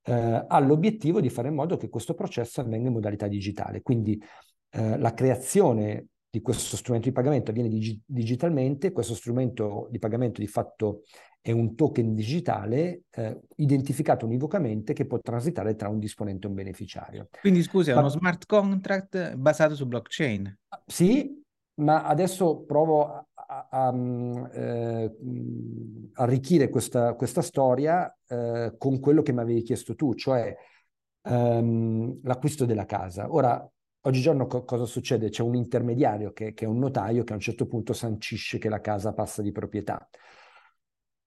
eh, 0.04 0.44
ha 0.46 0.58
l'obiettivo 0.60 1.20
di 1.20 1.30
fare 1.30 1.48
in 1.48 1.54
modo 1.54 1.76
che 1.76 1.88
questo 1.88 2.14
processo 2.14 2.60
avvenga 2.60 2.88
in 2.88 2.94
modalità 2.94 3.26
digitale. 3.28 3.82
Quindi 3.82 4.20
eh, 4.70 4.98
la 4.98 5.14
creazione 5.14 6.08
di 6.32 6.40
questo 6.40 6.78
strumento 6.78 7.08
di 7.08 7.14
pagamento 7.14 7.50
avviene 7.50 7.68
dig- 7.68 8.00
digitalmente, 8.06 8.90
questo 8.90 9.14
strumento 9.14 9.86
di 9.90 9.98
pagamento 9.98 10.40
di 10.40 10.46
fatto 10.46 11.02
è 11.42 11.50
un 11.50 11.74
token 11.74 12.14
digitale 12.14 13.02
eh, 13.10 13.38
identificato 13.56 14.24
univocamente 14.24 14.94
che 14.94 15.04
può 15.04 15.18
transitare 15.18 15.74
tra 15.74 15.90
un 15.90 15.98
disponente 15.98 16.46
e 16.46 16.48
un 16.48 16.54
beneficiario. 16.54 17.28
Quindi 17.38 17.62
scusa, 17.62 17.92
è 17.92 17.96
uno 17.96 18.08
smart 18.08 18.46
contract 18.46 19.34
basato 19.34 19.74
su 19.74 19.86
blockchain? 19.86 20.58
Sì, 20.86 21.38
ma 21.80 22.06
adesso 22.06 22.62
provo 22.62 23.08
a, 23.08 23.26
a, 23.34 23.68
a 23.68 23.94
eh, 24.54 25.16
arricchire 26.14 26.70
questa, 26.70 27.12
questa 27.12 27.42
storia 27.42 28.10
eh, 28.26 28.72
con 28.78 29.00
quello 29.00 29.20
che 29.20 29.34
mi 29.34 29.40
avevi 29.40 29.60
chiesto 29.60 29.94
tu, 29.94 30.14
cioè 30.14 30.56
ehm, 31.24 32.20
l'acquisto 32.22 32.64
della 32.64 32.86
casa. 32.86 33.30
Ora, 33.30 33.70
Oggigiorno 34.04 34.46
co- 34.46 34.64
cosa 34.64 34.84
succede? 34.84 35.28
C'è 35.28 35.42
un 35.42 35.54
intermediario 35.54 36.32
che, 36.32 36.54
che, 36.54 36.64
è 36.64 36.68
un 36.68 36.78
notaio 36.78 37.22
che 37.22 37.32
a 37.32 37.36
un 37.36 37.40
certo 37.40 37.66
punto 37.66 37.92
sancisce 37.92 38.58
che 38.58 38.68
la 38.68 38.80
casa 38.80 39.12
passa 39.12 39.42
di 39.42 39.52
proprietà. 39.52 40.08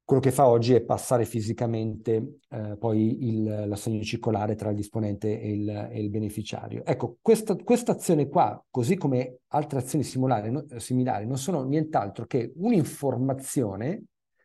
Quello 0.04 0.22
che 0.22 0.32
fa 0.32 0.48
oggi 0.48 0.74
è 0.74 0.84
passare 0.84 1.26
fisicamente 1.26 2.40
eh, 2.50 2.76
poi 2.78 3.28
il, 3.28 3.44
l'assegno 3.68 4.04
circolare 4.04 4.56
tra 4.56 4.70
il 4.70 4.76
disponente 4.76 5.40
e 5.40 5.52
il, 5.52 5.70
e 5.70 6.00
il 6.00 6.10
beneficiario. 6.10 6.86
Ecco, 6.86 7.18
questa, 7.22 7.56
azione 7.92 8.28
qua, 8.28 8.64
così 8.70 8.98
come 8.98 9.40
altre 9.48 9.80
azioni 9.80 10.04
similari, 10.04 10.52
no, 10.52 10.66
similari, 10.76 11.26
non 11.26 11.38
sono 11.38 11.64
nient'altro 11.64 12.26
che 12.26 12.54
un'informazione 12.58 14.04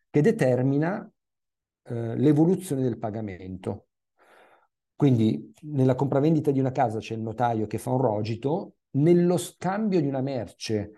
che 0.09 0.23
determina 0.23 1.07
eh, 1.83 2.17
l'evoluzione 2.17 2.83
del 2.83 2.99
pagamento. 2.99 3.89
Quindi 5.01 5.55
nella 5.63 5.95
compravendita 5.95 6.51
di 6.51 6.61
una 6.61 6.73
casa 6.73 6.99
c'è 6.99 7.15
il 7.15 7.23
notaio 7.23 7.67
che 7.67 7.79
fa 7.79 7.89
un 7.89 8.03
rogito, 8.03 8.75
nello 8.97 9.39
scambio 9.39 9.99
di 9.99 10.07
una 10.07 10.21
merce 10.21 10.93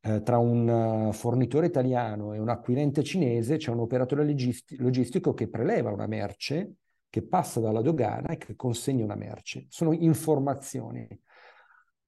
eh, 0.00 0.20
tra 0.22 0.38
un 0.38 0.68
uh, 0.68 1.12
fornitore 1.12 1.66
italiano 1.66 2.32
e 2.32 2.40
un 2.40 2.48
acquirente 2.48 3.04
cinese 3.04 3.56
c'è 3.56 3.70
un 3.70 3.78
operatore 3.78 4.24
logisti- 4.24 4.76
logistico 4.78 5.32
che 5.32 5.48
preleva 5.48 5.92
una 5.92 6.08
merce, 6.08 6.72
che 7.08 7.22
passa 7.22 7.60
dalla 7.60 7.82
dogana 7.82 8.30
e 8.30 8.36
che 8.36 8.56
consegna 8.56 9.04
una 9.04 9.14
merce. 9.14 9.66
Sono 9.68 9.92
informazioni. 9.92 11.06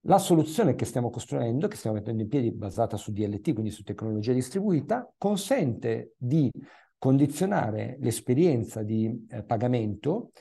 La 0.07 0.19
soluzione 0.19 0.75
che 0.75 0.87
stiamo 0.87 1.09
costruendo, 1.09 1.69
che 1.69 1.77
stiamo 1.77 1.99
mettendo 1.99 2.23
in 2.23 2.29
piedi 2.29 2.51
basata 2.51 2.97
su 2.97 3.13
DLT, 3.13 3.53
quindi 3.53 3.71
su 3.71 3.85
tecnologia 3.85 4.33
distribuita, 4.33 5.09
consente 5.17 6.15
di 6.17 6.51
condizionare 6.99 7.97
l'esperienza 8.01 8.83
di 8.83 9.25
eh, 9.31 9.45
pagamento 9.45 10.33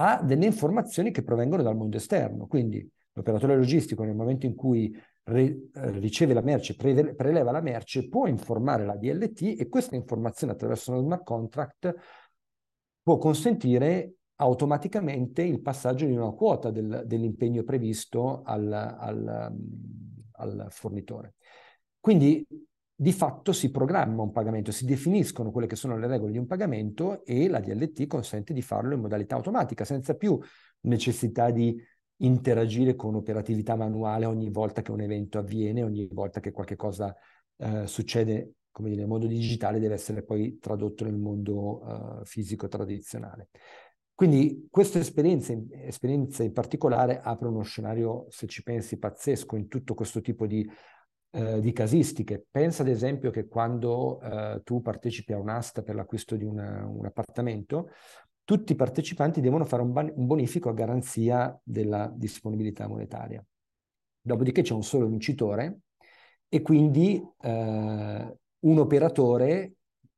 ha 0.00 0.22
delle 0.22 0.46
informazioni 0.46 1.10
che 1.10 1.24
provengono 1.24 1.62
dal 1.62 1.76
mondo 1.76 1.96
esterno. 1.96 2.46
Quindi 2.46 2.88
l'operatore 3.12 3.56
logistico 3.56 4.04
nel 4.04 4.14
momento 4.14 4.46
in 4.46 4.54
cui 4.54 4.96
re, 5.24 5.42
eh, 5.42 5.90
riceve 5.98 6.34
la 6.34 6.40
merce, 6.40 6.76
pre, 6.76 7.14
preleva 7.14 7.50
la 7.50 7.60
merce, 7.60 8.08
può 8.08 8.28
informare 8.28 8.84
la 8.84 8.96
DLT 8.96 9.56
e 9.58 9.68
questa 9.68 9.96
informazione 9.96 10.52
attraverso 10.52 10.92
uno 10.92 11.00
smart 11.00 11.24
contract 11.24 11.94
può 13.02 13.16
consentire 13.16 14.12
automaticamente 14.36 15.42
il 15.42 15.60
passaggio 15.60 16.06
di 16.06 16.12
una 16.12 16.30
quota 16.30 16.70
del, 16.70 17.02
dell'impegno 17.04 17.64
previsto 17.64 18.42
al, 18.44 18.72
al, 18.72 19.52
al 20.32 20.66
fornitore. 20.70 21.34
Quindi 21.98 22.46
di 23.00 23.12
fatto 23.12 23.52
si 23.52 23.70
programma 23.70 24.22
un 24.22 24.32
pagamento, 24.32 24.72
si 24.72 24.84
definiscono 24.84 25.52
quelle 25.52 25.68
che 25.68 25.76
sono 25.76 25.96
le 25.96 26.08
regole 26.08 26.32
di 26.32 26.38
un 26.38 26.46
pagamento 26.46 27.24
e 27.24 27.46
la 27.46 27.60
DLT 27.60 28.08
consente 28.08 28.52
di 28.52 28.60
farlo 28.60 28.94
in 28.94 29.00
modalità 29.00 29.36
automatica, 29.36 29.84
senza 29.84 30.16
più 30.16 30.36
necessità 30.80 31.52
di 31.52 31.80
interagire 32.16 32.96
con 32.96 33.14
operatività 33.14 33.76
manuale 33.76 34.24
ogni 34.24 34.50
volta 34.50 34.82
che 34.82 34.90
un 34.90 35.00
evento 35.00 35.38
avviene, 35.38 35.84
ogni 35.84 36.08
volta 36.10 36.40
che 36.40 36.50
qualche 36.50 36.74
cosa 36.74 37.14
eh, 37.58 37.86
succede, 37.86 38.54
come 38.72 38.88
dire, 38.88 39.02
nel 39.02 39.10
mondo 39.10 39.28
digitale 39.28 39.78
deve 39.78 39.94
essere 39.94 40.24
poi 40.24 40.58
tradotto 40.58 41.04
nel 41.04 41.16
mondo 41.16 41.84
uh, 41.84 42.24
fisico 42.24 42.66
tradizionale. 42.66 43.50
Quindi 44.12 44.66
queste 44.68 44.98
esperienze, 44.98 45.68
esperienze 45.70 46.42
in 46.42 46.52
particolare 46.52 47.20
aprono 47.20 47.54
uno 47.54 47.64
scenario, 47.64 48.26
se 48.30 48.48
ci 48.48 48.64
pensi, 48.64 48.98
pazzesco 48.98 49.54
in 49.54 49.68
tutto 49.68 49.94
questo 49.94 50.20
tipo 50.20 50.48
di, 50.48 50.68
eh, 51.38 51.60
di 51.60 51.72
casistiche. 51.72 52.46
Pensa 52.50 52.82
ad 52.82 52.88
esempio 52.88 53.30
che 53.30 53.46
quando 53.46 54.20
eh, 54.20 54.60
tu 54.64 54.82
partecipi 54.82 55.32
a 55.32 55.38
un'asta 55.38 55.82
per 55.82 55.94
l'acquisto 55.94 56.34
di 56.34 56.44
una, 56.44 56.84
un 56.84 57.06
appartamento, 57.06 57.90
tutti 58.42 58.72
i 58.72 58.74
partecipanti 58.74 59.40
devono 59.40 59.64
fare 59.64 59.82
un, 59.82 59.92
ban- 59.92 60.12
un 60.16 60.26
bonifico 60.26 60.68
a 60.68 60.72
garanzia 60.72 61.56
della 61.62 62.12
disponibilità 62.12 62.88
monetaria. 62.88 63.44
Dopodiché 64.20 64.62
c'è 64.62 64.74
un 64.74 64.82
solo 64.82 65.06
vincitore 65.06 65.82
e 66.48 66.60
quindi 66.60 67.22
eh, 67.40 68.36
un 68.60 68.78
operatore 68.78 69.74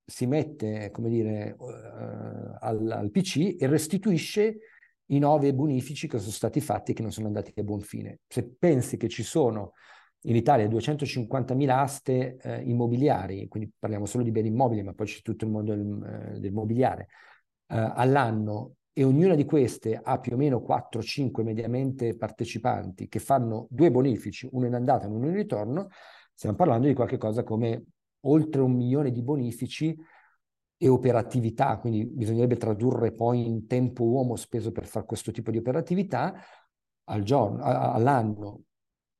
si 0.06 0.26
mette, 0.26 0.90
come 0.90 1.08
dire, 1.08 1.54
uh, 1.56 2.56
al, 2.58 2.90
al, 2.90 3.10
PC 3.12 3.56
e 3.60 3.66
restituisce 3.68 4.58
i 5.06 5.18
nove 5.20 5.54
bonifici 5.54 6.08
che 6.08 6.18
sono 6.18 6.32
stati 6.32 6.60
fatti 6.60 6.90
e 6.90 6.94
che 6.94 7.02
non 7.02 7.12
sono 7.12 7.28
andati 7.28 7.52
a 7.54 7.62
buon 7.62 7.80
fine. 7.80 8.20
Se 8.26 8.48
pensi 8.58 8.96
che 8.96 9.08
ci 9.08 9.22
sono 9.22 9.74
in 10.22 10.36
Italia 10.36 10.66
250.000 10.68 11.68
aste 11.70 12.36
eh, 12.36 12.62
immobiliari, 12.62 13.48
quindi 13.48 13.72
parliamo 13.78 14.06
solo 14.06 14.22
di 14.22 14.30
beni 14.30 14.48
immobili, 14.48 14.82
ma 14.82 14.92
poi 14.92 15.06
c'è 15.06 15.22
tutto 15.22 15.44
il 15.44 15.50
mondo 15.50 15.74
del, 15.74 16.38
del 16.38 16.52
mobiliare, 16.52 17.08
eh, 17.68 17.92
all'anno. 17.94 18.74
E 18.92 19.04
ognuna 19.04 19.34
di 19.34 19.44
queste 19.44 19.98
ha 20.02 20.18
più 20.18 20.34
o 20.34 20.36
meno 20.36 20.60
4-5 20.60 21.42
mediamente 21.42 22.16
partecipanti 22.16 23.08
che 23.08 23.18
fanno 23.18 23.66
due 23.70 23.90
bonifici, 23.90 24.48
uno 24.52 24.66
in 24.66 24.74
andata 24.74 25.06
e 25.06 25.08
uno 25.08 25.28
in 25.28 25.34
ritorno, 25.34 25.88
stiamo 26.34 26.56
parlando 26.56 26.86
di 26.86 26.94
qualcosa 26.94 27.42
come 27.42 27.84
oltre 28.22 28.60
un 28.60 28.72
milione 28.72 29.12
di 29.12 29.22
bonifici 29.22 29.96
e 30.76 30.88
operatività, 30.88 31.78
quindi 31.78 32.04
bisognerebbe 32.04 32.56
tradurre 32.56 33.12
poi 33.12 33.46
in 33.46 33.66
tempo 33.66 34.04
uomo 34.04 34.36
speso 34.36 34.72
per 34.72 34.86
fare 34.86 35.06
questo 35.06 35.30
tipo 35.30 35.50
di 35.50 35.58
operatività 35.58 36.34
al 37.04 37.22
giorno, 37.22 37.62
all'anno, 37.62 38.62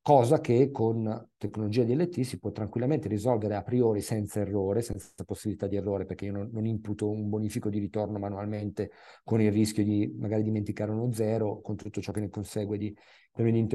cosa 0.03 0.41
che 0.41 0.71
con 0.71 1.29
tecnologia 1.37 1.85
DLT 1.85 2.21
si 2.21 2.39
può 2.39 2.51
tranquillamente 2.53 3.09
risolvere 3.09 3.55
a 3.55 3.63
priori 3.63 4.01
senza 4.01 4.41
errore, 4.41 4.81
senza 4.83 5.25
possibilità 5.25 5.67
di 5.67 5.77
errore, 5.77 6.07
perché 6.07 6.27
io 6.27 6.33
non, 6.33 6.49
non 6.53 6.67
imputo 6.67 7.11
un 7.11 7.29
bonifico 7.29 7.69
di 7.69 7.79
ritorno 7.79 8.19
manualmente 8.19 8.93
con 9.25 9.41
il 9.41 9.53
rischio 9.53 9.85
di 9.85 10.15
magari 10.19 10.43
dimenticare 10.43 10.91
uno 10.91 11.13
zero, 11.13 11.61
con 11.61 11.77
tutto 11.77 12.01
ciò 12.01 12.13
che 12.13 12.21
ne 12.21 12.31
consegue 12.31 12.79
di, 12.79 12.97
di 13.35 13.67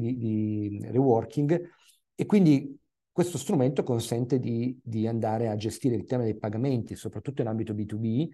di, 0.00 0.16
di 0.16 0.80
reworking, 0.90 1.70
e 2.14 2.26
quindi 2.26 2.78
questo 3.12 3.38
strumento 3.38 3.82
consente 3.82 4.38
di, 4.38 4.78
di, 4.82 5.06
andare 5.06 5.48
a 5.48 5.56
gestire 5.56 5.94
il 5.94 6.04
tema 6.04 6.22
dei 6.22 6.36
pagamenti, 6.36 6.96
soprattutto 6.96 7.42
in 7.42 7.48
ambito 7.48 7.72
B2B, 7.72 8.28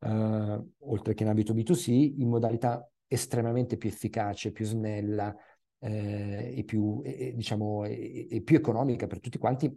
eh, 0.00 0.64
oltre 0.78 1.14
che 1.14 1.22
in 1.22 1.28
ambito 1.28 1.52
B2C, 1.52 1.90
in 2.18 2.28
modalità 2.28 2.88
estremamente 3.06 3.76
più 3.76 3.88
efficace, 3.88 4.50
più 4.50 4.64
snella 4.64 5.34
eh, 5.86 6.54
e, 6.56 6.64
più, 6.64 7.00
e, 7.04 7.32
diciamo, 7.34 7.84
e, 7.84 8.26
e 8.30 8.40
più 8.42 8.56
economica 8.56 9.06
per 9.06 9.20
tutti 9.20 9.38
quanti 9.38 9.72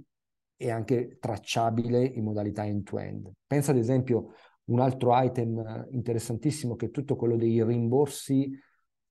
e 0.57 0.71
anche 0.71 1.17
tracciabile 1.19 2.03
in 2.03 2.23
modalità 2.23 2.65
end-to-end. 2.65 3.31
Pensa 3.47 3.71
ad 3.71 3.77
esempio 3.77 4.33
un 4.65 4.79
altro 4.79 5.11
item 5.13 5.87
interessantissimo 5.91 6.75
che 6.75 6.87
è 6.87 6.91
tutto 6.91 7.15
quello 7.15 7.37
dei 7.37 7.63
rimborsi 7.63 8.51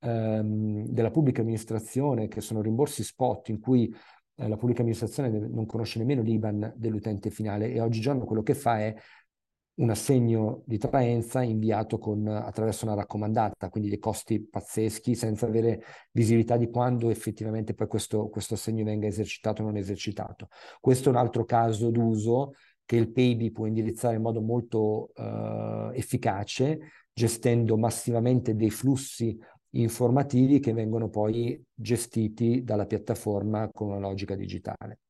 ehm, 0.00 0.87
della 0.87 1.11
pubblica 1.11 1.40
amministrazione, 1.40 2.28
che 2.28 2.40
sono 2.40 2.61
rimborsi 2.61 3.02
spot 3.02 3.49
in 3.49 3.61
cui 3.61 3.93
eh, 4.37 4.49
la 4.49 4.57
pubblica 4.57 4.81
amministrazione 4.81 5.31
non 5.31 5.67
conosce 5.67 5.99
nemmeno 5.99 6.23
l'IBAN 6.23 6.75
dell'utente 6.76 7.31
finale 7.31 7.73
e 7.73 7.81
oggigiorno 7.81 8.25
quello 8.25 8.43
che 8.43 8.55
fa 8.55 8.81
è 8.81 8.95
un 9.78 9.90
assegno 9.90 10.62
di 10.66 10.78
traenza 10.78 11.42
inviato 11.42 11.99
con, 11.99 12.26
attraverso 12.26 12.85
una 12.85 12.94
raccomandata, 12.94 13.68
quindi 13.68 13.88
dei 13.88 13.99
costi 13.99 14.40
pazzeschi 14.40 15.14
senza 15.14 15.47
avere 15.47 15.82
visibilità 16.11 16.56
di 16.56 16.68
quando 16.68 17.11
effettivamente 17.11 17.75
poi 17.75 17.87
questo, 17.87 18.28
questo 18.28 18.54
assegno 18.54 18.85
venga 18.85 19.06
esercitato 19.06 19.62
o 19.62 19.66
non 19.66 19.76
esercitato. 19.76 20.49
Questo 20.80 21.08
è 21.08 21.12
un 21.12 21.18
altro 21.18 21.44
caso 21.44 21.90
d'uso 21.90 22.54
che 22.85 22.97
il 22.97 23.12
PayB 23.12 23.52
può 23.52 23.67
indirizzare 23.67 24.17
in 24.17 24.23
modo 24.23 24.41
molto 24.41 25.10
uh, 25.14 25.91
efficace, 25.93 26.78
gestendo 27.12 27.76
massivamente 27.76 28.56
dei 28.56 28.71
flussi 28.71 29.38
informativi 29.71 30.58
che 30.58 30.73
vengono 30.73 31.08
poi 31.08 31.62
gestiti 31.73 32.64
dalla 32.64 32.86
piattaforma 32.86 33.69
con 33.73 33.88
una 33.88 33.99
logica 33.99 34.34
digitale. 34.34 35.00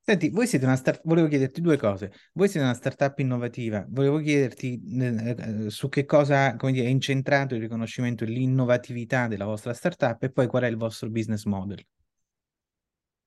Senti, 0.00 0.30
voi 0.30 0.46
siete 0.46 0.64
una 0.64 0.76
start... 0.76 1.00
volevo 1.04 1.28
chiederti 1.28 1.60
due 1.60 1.76
cose. 1.76 2.12
Voi 2.34 2.48
siete 2.48 2.66
una 2.66 2.74
startup 2.74 3.18
innovativa. 3.18 3.84
Volevo 3.88 4.18
chiederti 4.18 4.82
eh, 5.00 5.36
eh, 5.38 5.70
su 5.70 5.88
che 5.88 6.04
cosa 6.04 6.54
dire, 6.60 6.86
è 6.86 6.90
incentrato 6.90 7.54
il 7.54 7.60
riconoscimento 7.60 8.24
e 8.24 8.28
l'innovatività 8.28 9.26
della 9.26 9.46
vostra 9.46 9.72
startup 9.72 10.22
e 10.22 10.30
poi 10.30 10.46
qual 10.46 10.64
è 10.64 10.68
il 10.68 10.76
vostro 10.76 11.08
business 11.10 11.44
model. 11.44 11.84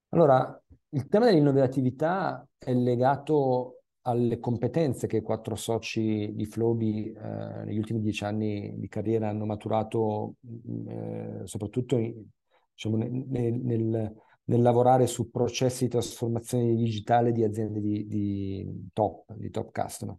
Allora, 0.10 0.62
il 0.90 1.08
tema 1.08 1.26
dell'innovatività 1.26 2.48
è 2.58 2.74
legato 2.74 3.80
alle 4.04 4.40
competenze 4.40 5.08
che 5.08 5.18
i 5.18 5.22
quattro 5.22 5.56
soci 5.56 6.32
di 6.34 6.46
Flobi 6.46 7.12
eh, 7.12 7.66
negli 7.66 7.78
ultimi 7.78 8.00
dieci 8.00 8.24
anni 8.24 8.74
di 8.78 8.88
carriera 8.88 9.30
hanno 9.30 9.46
maturato, 9.46 10.36
mm, 10.48 10.88
eh, 10.88 11.42
soprattutto 11.44 11.98
in, 11.98 12.26
diciamo, 12.74 12.98
nel, 12.98 13.54
nel, 13.54 14.14
nel, 14.50 14.62
lavorare 14.62 15.08
su 15.08 15.30
processi 15.30 15.86
di 15.86 15.90
trasformazione 15.92 16.76
digitale 16.76 17.32
di 17.32 17.44
aziende 17.44 17.80
di, 17.80 18.08
di 18.08 18.90
top, 18.94 19.34
di 19.34 19.50
top 19.50 19.72
customer. 19.72 20.18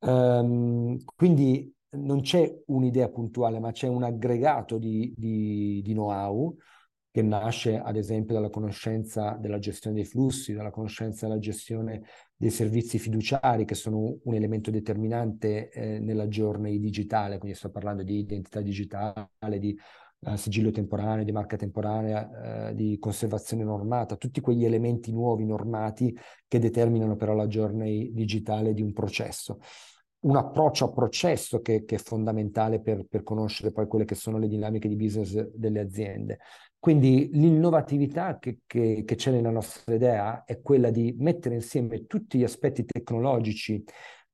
Um, 0.00 0.96
quindi 1.16 1.72
non 1.90 2.20
c'è 2.20 2.62
un'idea 2.66 3.08
puntuale, 3.08 3.58
ma 3.58 3.72
c'è 3.72 3.88
un 3.88 4.02
aggregato 4.02 4.78
di, 4.78 5.12
di, 5.16 5.80
di 5.82 5.92
know-how 5.92 6.54
che 7.10 7.22
nasce 7.22 7.78
ad 7.78 7.96
esempio 7.96 8.34
dalla 8.34 8.50
conoscenza 8.50 9.36
della 9.40 9.58
gestione 9.58 9.96
dei 9.96 10.04
flussi, 10.04 10.52
dalla 10.52 10.70
conoscenza 10.70 11.26
della 11.26 11.38
gestione 11.38 12.02
dei 12.36 12.50
servizi 12.50 12.98
fiduciari, 12.98 13.64
che 13.64 13.74
sono 13.74 14.18
un 14.22 14.34
elemento 14.34 14.70
determinante 14.70 15.70
eh, 15.70 15.98
nella 15.98 16.28
journey 16.28 16.78
digitale, 16.78 17.38
quindi 17.38 17.56
sto 17.56 17.70
parlando 17.70 18.02
di 18.02 18.18
identità 18.18 18.60
digitale, 18.60 19.58
di 19.58 19.76
uh, 20.20 20.36
sigillo 20.36 20.70
temporaneo, 20.70 21.24
di 21.24 21.32
marca 21.32 21.56
temporanea, 21.56 22.70
uh, 22.70 22.74
di 22.74 22.98
conservazione 22.98 23.64
normata, 23.64 24.16
tutti 24.16 24.40
quegli 24.40 24.64
elementi 24.64 25.12
nuovi 25.12 25.44
normati 25.44 26.16
che 26.46 26.58
determinano 26.58 27.16
però 27.16 27.34
la 27.34 27.46
journey 27.46 28.12
digitale 28.12 28.74
di 28.74 28.82
un 28.82 28.92
processo 28.92 29.58
un 30.20 30.36
approccio 30.36 30.86
a 30.86 30.92
processo 30.92 31.60
che, 31.60 31.84
che 31.84 31.96
è 31.96 31.98
fondamentale 31.98 32.80
per, 32.80 33.04
per, 33.08 33.22
conoscere 33.22 33.70
poi 33.70 33.86
quelle 33.86 34.04
che 34.04 34.16
sono 34.16 34.38
le 34.38 34.48
dinamiche 34.48 34.88
di 34.88 34.96
business 34.96 35.32
delle 35.54 35.80
aziende. 35.80 36.40
Quindi 36.78 37.28
l'innovatività 37.32 38.38
che, 38.38 38.60
che, 38.66 39.02
che, 39.04 39.14
c'è 39.14 39.30
nella 39.30 39.50
nostra 39.50 39.94
idea 39.94 40.44
è 40.44 40.60
quella 40.60 40.90
di 40.90 41.14
mettere 41.18 41.56
insieme 41.56 42.06
tutti 42.06 42.38
gli 42.38 42.44
aspetti 42.44 42.84
tecnologici 42.84 43.82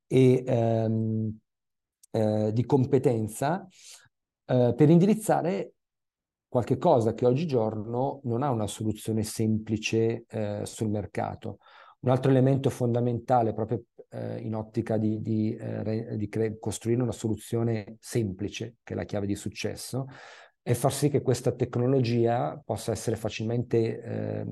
e 0.06 0.44
ehm, 0.46 1.38
eh, 2.10 2.52
di 2.52 2.64
competenza 2.64 3.66
eh, 4.46 4.74
per 4.76 4.90
indirizzare 4.90 5.73
qualche 6.54 6.78
cosa 6.78 7.14
che 7.14 7.26
oggigiorno 7.26 8.20
non 8.22 8.44
ha 8.44 8.50
una 8.52 8.68
soluzione 8.68 9.24
semplice 9.24 10.24
eh, 10.28 10.60
sul 10.62 10.88
mercato. 10.88 11.58
Un 12.02 12.10
altro 12.10 12.30
elemento 12.30 12.70
fondamentale 12.70 13.52
proprio 13.52 13.86
eh, 14.10 14.38
in 14.38 14.54
ottica 14.54 14.96
di, 14.96 15.20
di, 15.20 15.52
eh, 15.56 16.16
di 16.16 16.28
cre- 16.28 16.56
costruire 16.60 17.02
una 17.02 17.10
soluzione 17.10 17.96
semplice, 17.98 18.76
che 18.84 18.92
è 18.92 18.96
la 18.96 19.02
chiave 19.02 19.26
di 19.26 19.34
successo, 19.34 20.06
e 20.62 20.76
far 20.76 20.92
sì 20.92 21.08
che 21.08 21.22
questa 21.22 21.50
tecnologia 21.50 22.56
possa 22.64 22.92
essere 22.92 23.16
facilmente 23.16 24.00
eh, 24.00 24.46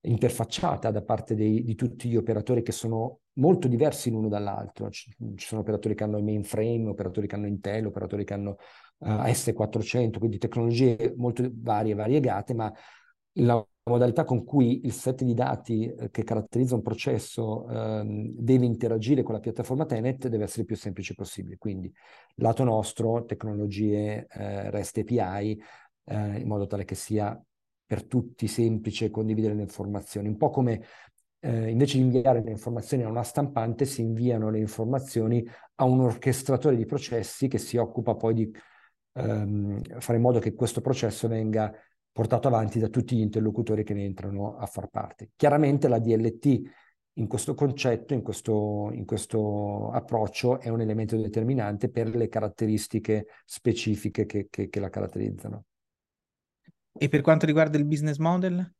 interfacciata 0.00 0.90
da 0.90 1.02
parte 1.02 1.34
dei, 1.34 1.62
di 1.62 1.74
tutti 1.74 2.08
gli 2.08 2.16
operatori 2.16 2.62
che 2.62 2.72
sono 2.72 3.18
molto 3.34 3.68
diversi 3.68 4.10
l'uno 4.10 4.28
dall'altro. 4.28 4.88
Ci, 4.88 5.14
ci, 5.36 5.46
sono 5.46 5.60
operatori 5.60 5.94
che 5.94 6.04
hanno 6.04 6.16
i 6.16 6.22
mainframe, 6.22 6.88
operatori 6.88 7.26
che 7.26 7.34
hanno 7.34 7.48
Intel, 7.48 7.84
operatori 7.84 8.24
che 8.24 8.32
hanno 8.32 8.56
uh, 9.04 9.26
eh, 9.26 9.32
S400, 9.32 10.18
quindi 10.18 10.38
tecnologie 10.38 11.14
molto 11.16 11.48
varie, 11.52 11.94
variegate, 11.94 12.54
ma 12.54 12.72
la 13.38 13.64
modalità 13.84 14.24
con 14.24 14.44
cui 14.44 14.84
il 14.84 14.92
set 14.92 15.24
di 15.24 15.34
dati 15.34 15.86
eh, 15.86 16.10
che 16.10 16.24
caratterizza 16.24 16.74
un 16.74 16.82
processo 16.82 17.68
ehm, 17.68 18.30
deve 18.36 18.64
interagire 18.64 19.22
con 19.22 19.34
la 19.34 19.40
piattaforma 19.40 19.84
Tenet 19.84 20.28
deve 20.28 20.44
essere 20.44 20.62
il 20.62 20.66
più 20.66 20.76
semplice 20.76 21.14
possibile. 21.14 21.58
Quindi, 21.58 21.92
lato 22.36 22.64
nostro, 22.64 23.24
tecnologie 23.24 24.26
eh, 24.30 24.70
REST 24.70 24.98
API, 24.98 25.62
eh, 26.04 26.38
in 26.38 26.46
modo 26.46 26.66
tale 26.66 26.84
che 26.84 26.94
sia 26.94 27.38
per 27.86 28.06
tutti 28.06 28.46
semplice 28.46 29.10
condividere 29.10 29.54
le 29.54 29.62
informazioni. 29.62 30.28
Un 30.28 30.36
po' 30.36 30.50
come 30.50 30.82
eh, 31.40 31.68
invece 31.68 31.98
di 31.98 32.04
inviare 32.04 32.42
le 32.42 32.50
informazioni 32.50 33.02
a 33.02 33.08
una 33.08 33.22
stampante, 33.22 33.84
si 33.84 34.00
inviano 34.00 34.48
le 34.48 34.58
informazioni 34.58 35.46
a 35.76 35.84
un 35.84 36.00
orchestratore 36.00 36.76
di 36.76 36.86
processi 36.86 37.48
che 37.48 37.58
si 37.58 37.76
occupa 37.76 38.14
poi 38.14 38.32
di 38.32 38.50
ehm, 39.14 40.00
fare 40.00 40.16
in 40.16 40.22
modo 40.22 40.38
che 40.38 40.54
questo 40.54 40.80
processo 40.80 41.28
venga 41.28 41.72
portato 42.12 42.46
avanti 42.46 42.78
da 42.78 42.88
tutti 42.88 43.16
gli 43.16 43.20
interlocutori 43.20 43.82
che 43.82 43.94
ne 43.94 44.04
entrano 44.04 44.56
a 44.56 44.66
far 44.66 44.88
parte. 44.88 45.30
Chiaramente 45.34 45.88
la 45.88 45.98
DLT 45.98 46.62
in 47.14 47.26
questo 47.26 47.54
concetto, 47.54 48.14
in 48.14 48.22
questo, 48.22 48.90
in 48.92 49.04
questo 49.04 49.90
approccio 49.90 50.60
è 50.60 50.68
un 50.68 50.80
elemento 50.80 51.16
determinante 51.16 51.88
per 51.88 52.14
le 52.14 52.28
caratteristiche 52.28 53.26
specifiche 53.44 54.26
che, 54.26 54.48
che, 54.50 54.68
che 54.68 54.80
la 54.80 54.90
caratterizzano. 54.90 55.64
E 56.96 57.08
per 57.08 57.20
quanto 57.20 57.46
riguarda 57.46 57.76
il 57.78 57.84
business 57.84 58.18
model? 58.18 58.72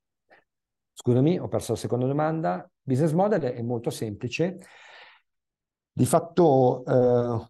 Scusami, 0.92 1.38
ho 1.38 1.48
perso 1.48 1.72
la 1.72 1.78
seconda 1.78 2.06
domanda. 2.06 2.68
Business 2.80 3.12
model 3.12 3.42
è 3.52 3.62
molto 3.62 3.90
semplice. 3.90 4.58
Di 5.96 6.06
fatto, 6.06 6.84
eh, 6.86 6.92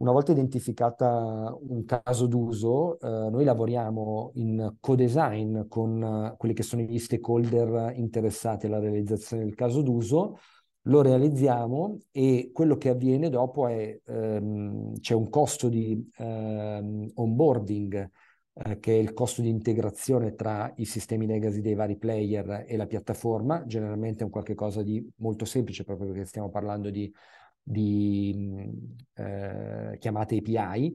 una 0.00 0.12
volta 0.12 0.32
identificata 0.32 1.56
un 1.60 1.86
caso 1.86 2.26
d'uso, 2.26 3.00
eh, 3.00 3.30
noi 3.30 3.42
lavoriamo 3.42 4.32
in 4.34 4.76
co-design 4.80 5.62
con 5.66 6.02
uh, 6.02 6.36
quelli 6.36 6.52
che 6.52 6.62
sono 6.62 6.82
gli 6.82 6.98
stakeholder 6.98 7.94
interessati 7.96 8.66
alla 8.66 8.80
realizzazione 8.80 9.44
del 9.44 9.54
caso 9.54 9.80
d'uso, 9.80 10.36
lo 10.82 11.00
realizziamo 11.00 12.00
e 12.12 12.50
quello 12.52 12.76
che 12.76 12.90
avviene 12.90 13.30
dopo 13.30 13.66
è 13.66 13.98
ehm, 14.04 14.98
c'è 15.00 15.14
un 15.14 15.30
costo 15.30 15.70
di 15.70 16.06
ehm, 16.18 17.12
onboarding 17.14 18.10
eh, 18.52 18.78
che 18.78 18.92
è 18.92 18.98
il 18.98 19.14
costo 19.14 19.40
di 19.40 19.48
integrazione 19.48 20.34
tra 20.34 20.70
i 20.76 20.84
sistemi 20.84 21.24
legacy 21.26 21.60
dei 21.62 21.74
vari 21.74 21.96
player 21.96 22.64
e 22.68 22.76
la 22.76 22.86
piattaforma, 22.86 23.64
generalmente 23.64 24.20
è 24.20 24.24
un 24.24 24.30
qualche 24.30 24.54
cosa 24.54 24.82
di 24.82 25.02
molto 25.16 25.46
semplice 25.46 25.82
proprio 25.84 26.08
perché 26.08 26.26
stiamo 26.26 26.50
parlando 26.50 26.90
di, 26.90 27.10
di 27.64 28.70
eh, 29.14 29.96
chiamate 29.98 30.36
API. 30.36 30.94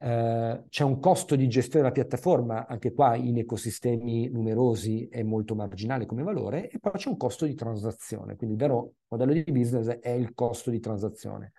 Eh, 0.00 0.64
c'è 0.68 0.84
un 0.84 1.00
costo 1.00 1.36
di 1.36 1.48
gestione 1.48 1.82
della 1.82 1.94
piattaforma, 1.94 2.66
anche 2.66 2.92
qua 2.94 3.14
in 3.16 3.38
ecosistemi 3.38 4.28
numerosi 4.28 5.08
è 5.08 5.22
molto 5.22 5.54
marginale 5.54 6.06
come 6.06 6.22
valore, 6.22 6.68
e 6.68 6.78
poi 6.78 6.92
c'è 6.92 7.08
un 7.08 7.16
costo 7.16 7.44
di 7.44 7.54
transazione, 7.54 8.36
quindi 8.36 8.54
il 8.54 8.60
vero 8.60 8.94
modello 9.08 9.32
di 9.32 9.44
business 9.44 9.88
è 9.88 10.10
il 10.10 10.34
costo 10.34 10.70
di 10.70 10.80
transazione. 10.80 11.52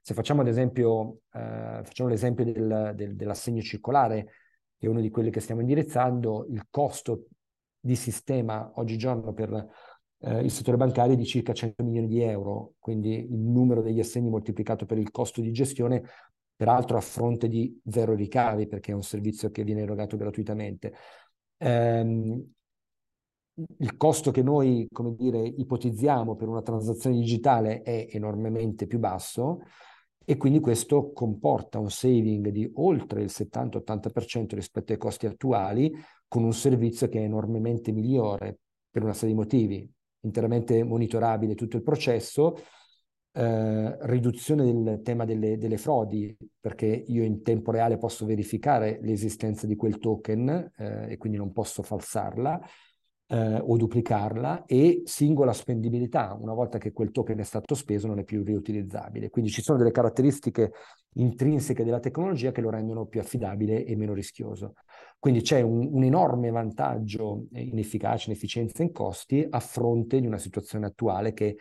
Se 0.00 0.14
facciamo 0.14 0.40
ad 0.40 0.48
esempio, 0.48 1.18
eh, 1.32 1.80
facciamo 1.84 2.08
l'esempio 2.08 2.44
del, 2.44 2.92
del, 2.96 3.14
dell'assegno 3.14 3.60
circolare, 3.60 4.24
che 4.76 4.86
è 4.86 4.90
uno 4.90 5.00
di 5.00 5.10
quelli 5.10 5.30
che 5.30 5.40
stiamo 5.40 5.60
indirizzando, 5.60 6.46
il 6.48 6.66
costo 6.70 7.26
di 7.78 7.94
sistema 7.94 8.72
oggigiorno 8.76 9.32
per 9.32 9.68
eh, 10.22 10.40
il 10.40 10.50
settore 10.50 10.76
bancario 10.76 11.14
è 11.14 11.16
di 11.16 11.26
circa 11.26 11.52
100 11.52 11.82
milioni 11.82 12.06
di 12.06 12.20
euro, 12.22 12.74
quindi 12.78 13.14
il 13.14 13.38
numero 13.38 13.82
degli 13.82 14.00
assegni 14.00 14.30
moltiplicato 14.30 14.86
per 14.86 14.98
il 14.98 15.10
costo 15.10 15.40
di 15.40 15.50
gestione, 15.52 16.02
peraltro 16.54 16.96
a 16.96 17.00
fronte 17.00 17.48
di 17.48 17.80
zero 17.88 18.14
ricavi, 18.14 18.68
perché 18.68 18.92
è 18.92 18.94
un 18.94 19.02
servizio 19.02 19.50
che 19.50 19.64
viene 19.64 19.82
erogato 19.82 20.16
gratuitamente. 20.16 20.94
Ehm, 21.58 22.52
il 23.78 23.96
costo 23.96 24.30
che 24.30 24.42
noi, 24.42 24.86
come 24.90 25.14
dire, 25.14 25.40
ipotizziamo 25.40 26.36
per 26.36 26.48
una 26.48 26.62
transazione 26.62 27.16
digitale 27.16 27.82
è 27.82 28.06
enormemente 28.10 28.86
più 28.86 28.98
basso, 28.98 29.60
e 30.24 30.36
quindi 30.36 30.60
questo 30.60 31.10
comporta 31.12 31.80
un 31.80 31.90
saving 31.90 32.48
di 32.50 32.70
oltre 32.74 33.22
il 33.22 33.30
70-80% 33.30 34.54
rispetto 34.54 34.92
ai 34.92 34.98
costi 34.98 35.26
attuali 35.26 35.92
con 36.28 36.44
un 36.44 36.52
servizio 36.52 37.08
che 37.08 37.18
è 37.18 37.24
enormemente 37.24 37.90
migliore 37.90 38.58
per 38.88 39.02
una 39.02 39.14
serie 39.14 39.34
di 39.34 39.40
motivi, 39.40 39.92
interamente 40.22 40.82
monitorabile 40.82 41.54
tutto 41.54 41.76
il 41.76 41.82
processo, 41.82 42.56
eh, 43.32 44.06
riduzione 44.06 44.64
del 44.64 45.00
tema 45.02 45.24
delle, 45.24 45.56
delle, 45.56 45.78
frodi, 45.78 46.36
perché 46.60 46.86
io 46.86 47.22
in 47.22 47.42
tempo 47.42 47.70
reale 47.70 47.96
posso 47.96 48.26
verificare 48.26 48.98
l'esistenza 49.02 49.66
di 49.66 49.76
quel 49.76 49.98
token 49.98 50.72
eh, 50.76 51.12
e 51.12 51.16
quindi 51.16 51.38
non 51.38 51.52
posso 51.52 51.82
falsarla, 51.82 52.60
eh, 53.32 53.58
o 53.64 53.76
duplicarla 53.78 54.66
e 54.66 55.00
singola 55.06 55.54
spendibilità, 55.54 56.36
una 56.38 56.52
volta 56.52 56.76
che 56.76 56.92
quel 56.92 57.10
token 57.10 57.38
è 57.38 57.44
stato 57.44 57.74
speso 57.74 58.06
non 58.06 58.18
è 58.18 58.24
più 58.24 58.44
riutilizzabile. 58.44 59.30
Quindi 59.30 59.50
ci 59.50 59.62
sono 59.62 59.78
delle 59.78 59.90
caratteristiche 59.90 60.72
intrinseche 61.14 61.82
della 61.82 61.98
tecnologia 61.98 62.52
che 62.52 62.60
lo 62.60 62.68
rendono 62.68 63.06
più 63.06 63.20
affidabile 63.20 63.84
e 63.86 63.96
meno 63.96 64.12
rischioso. 64.12 64.74
Quindi 65.18 65.40
c'è 65.40 65.62
un, 65.62 65.88
un 65.92 66.04
enorme 66.04 66.50
vantaggio 66.50 67.46
in 67.52 67.78
efficacia, 67.78 68.28
in 68.28 68.36
efficienza 68.36 68.82
e 68.82 68.86
in 68.86 68.92
costi 68.92 69.46
a 69.48 69.60
fronte 69.60 70.20
di 70.20 70.26
una 70.26 70.38
situazione 70.38 70.86
attuale 70.86 71.32
che 71.32 71.56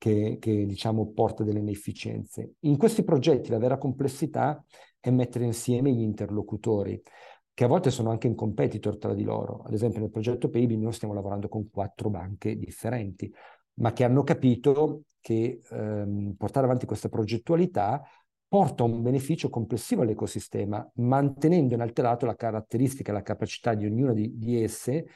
che, 0.00 0.38
che, 0.40 0.64
diciamo 0.64 1.12
porta 1.12 1.44
delle 1.44 1.58
inefficienze. 1.58 2.54
In 2.60 2.78
questi 2.78 3.04
progetti 3.04 3.50
la 3.50 3.58
vera 3.58 3.76
complessità 3.76 4.64
è 4.98 5.10
mettere 5.10 5.44
insieme 5.44 5.92
gli 5.92 6.00
interlocutori 6.00 6.98
che 7.60 7.66
a 7.66 7.68
volte 7.68 7.90
sono 7.90 8.08
anche 8.08 8.26
in 8.26 8.34
competitor 8.34 8.96
tra 8.96 9.12
di 9.12 9.22
loro. 9.22 9.64
Ad 9.66 9.74
esempio 9.74 10.00
nel 10.00 10.08
progetto 10.08 10.48
Paybi 10.48 10.78
noi 10.78 10.94
stiamo 10.94 11.12
lavorando 11.12 11.46
con 11.50 11.68
quattro 11.68 12.08
banche 12.08 12.56
differenti, 12.56 13.30
ma 13.80 13.92
che 13.92 14.02
hanno 14.02 14.22
capito 14.22 15.02
che 15.20 15.60
ehm, 15.70 16.36
portare 16.38 16.64
avanti 16.64 16.86
questa 16.86 17.10
progettualità 17.10 18.02
porta 18.48 18.84
un 18.84 19.02
beneficio 19.02 19.50
complessivo 19.50 20.00
all'ecosistema, 20.00 20.90
mantenendo 20.94 21.74
inalterato 21.74 22.24
la 22.24 22.34
caratteristica 22.34 23.12
la 23.12 23.20
capacità 23.20 23.74
di 23.74 23.84
ognuna 23.84 24.14
di, 24.14 24.38
di 24.38 24.62
esse 24.62 25.08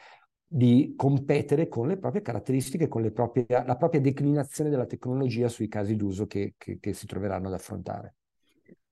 di 0.46 0.92
competere 0.98 1.66
con 1.66 1.86
le 1.86 1.96
proprie 1.96 2.20
caratteristiche, 2.20 2.88
con 2.88 3.10
proprie, 3.10 3.46
la 3.48 3.76
propria 3.76 4.02
declinazione 4.02 4.68
della 4.68 4.84
tecnologia 4.84 5.48
sui 5.48 5.68
casi 5.68 5.96
d'uso 5.96 6.26
che, 6.26 6.56
che, 6.58 6.78
che 6.78 6.92
si 6.92 7.06
troveranno 7.06 7.46
ad 7.46 7.54
affrontare. 7.54 8.16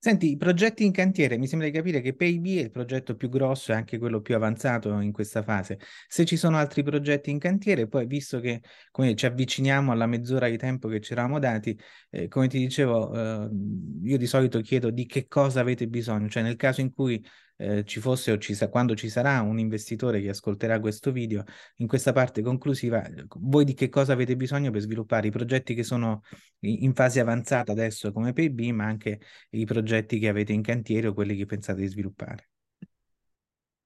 Senti, 0.05 0.33
i 0.33 0.37
progetti 0.37 0.85
in 0.85 0.91
cantiere, 0.91 1.39
mi 1.39 1.47
sembra 1.47 1.69
di 1.69 1.73
capire 1.73 2.01
che 2.01 2.13
PayB 2.13 2.45
è 2.47 2.63
il 2.63 2.71
progetto 2.73 3.15
più 3.15 3.29
grosso 3.29 3.71
e 3.71 3.77
anche 3.77 3.99
quello 3.99 4.21
più 4.21 4.35
avanzato 4.35 4.99
in 4.99 5.13
questa 5.13 5.45
fase. 5.45 5.79
Se 6.09 6.25
ci 6.25 6.37
sono 6.37 6.57
altri 6.57 6.83
progetti 6.83 7.31
in 7.31 7.39
cantiere, 7.39 7.87
poi 7.87 8.05
visto 8.07 8.41
che 8.41 8.63
come 8.91 9.15
ci 9.15 9.27
avviciniamo 9.27 9.93
alla 9.93 10.07
mezz'ora 10.07 10.49
di 10.49 10.57
tempo 10.57 10.89
che 10.89 11.01
ci 11.01 11.13
eravamo 11.13 11.39
dati, 11.39 11.79
eh, 12.11 12.27
come 12.27 12.49
ti 12.49 12.59
dicevo, 12.59 13.15
eh, 13.15 13.49
io 14.03 14.19
di 14.19 14.27
solito 14.27 14.61
chiedo 14.61 14.91
di 14.91 15.07
che 15.07 15.29
cosa 15.29 15.61
avete 15.61 15.87
bisogno, 15.87 16.29
cioè 16.29 16.43
nel 16.43 16.57
caso 16.57 16.81
in 16.81 16.93
cui 16.93 17.25
eh, 17.63 17.85
ci 17.85 18.01
fosse 18.01 18.33
o 18.33 18.39
ci 18.39 18.55
sa- 18.55 18.69
quando 18.69 18.95
ci 18.95 19.09
sarà 19.09 19.41
un 19.41 19.59
investitore 19.59 20.21
che 20.21 20.31
ascolterà 20.31 20.81
questo 20.81 21.13
video, 21.13 21.45
in 21.77 21.87
questa 21.87 22.13
parte 22.13 22.43
conclusiva, 22.43 23.03
voi 23.39 23.65
di 23.65 23.75
che 23.75 23.89
cosa 23.89 24.13
avete 24.13 24.37
bisogno 24.37 24.71
per 24.71 24.81
sviluppare 24.81 25.29
i 25.29 25.31
progetti 25.31 25.75
che 25.75 25.85
sono 25.85 26.23
in 26.61 26.93
fase 26.95 27.21
avanzata 27.21 27.73
adesso 27.73 28.13
come 28.13 28.33
PIB, 28.33 28.61
ma 28.75 28.85
anche 28.87 29.21
i 29.51 29.65
progetti 29.65 30.19
che 30.19 30.29
avete 30.29 30.53
in 30.53 30.63
cantiere 30.63 31.09
o 31.09 31.15
quelli 31.15 31.37
che 31.37 31.47
pensate 31.47 31.81
di 31.81 31.87
sviluppare? 31.87 32.49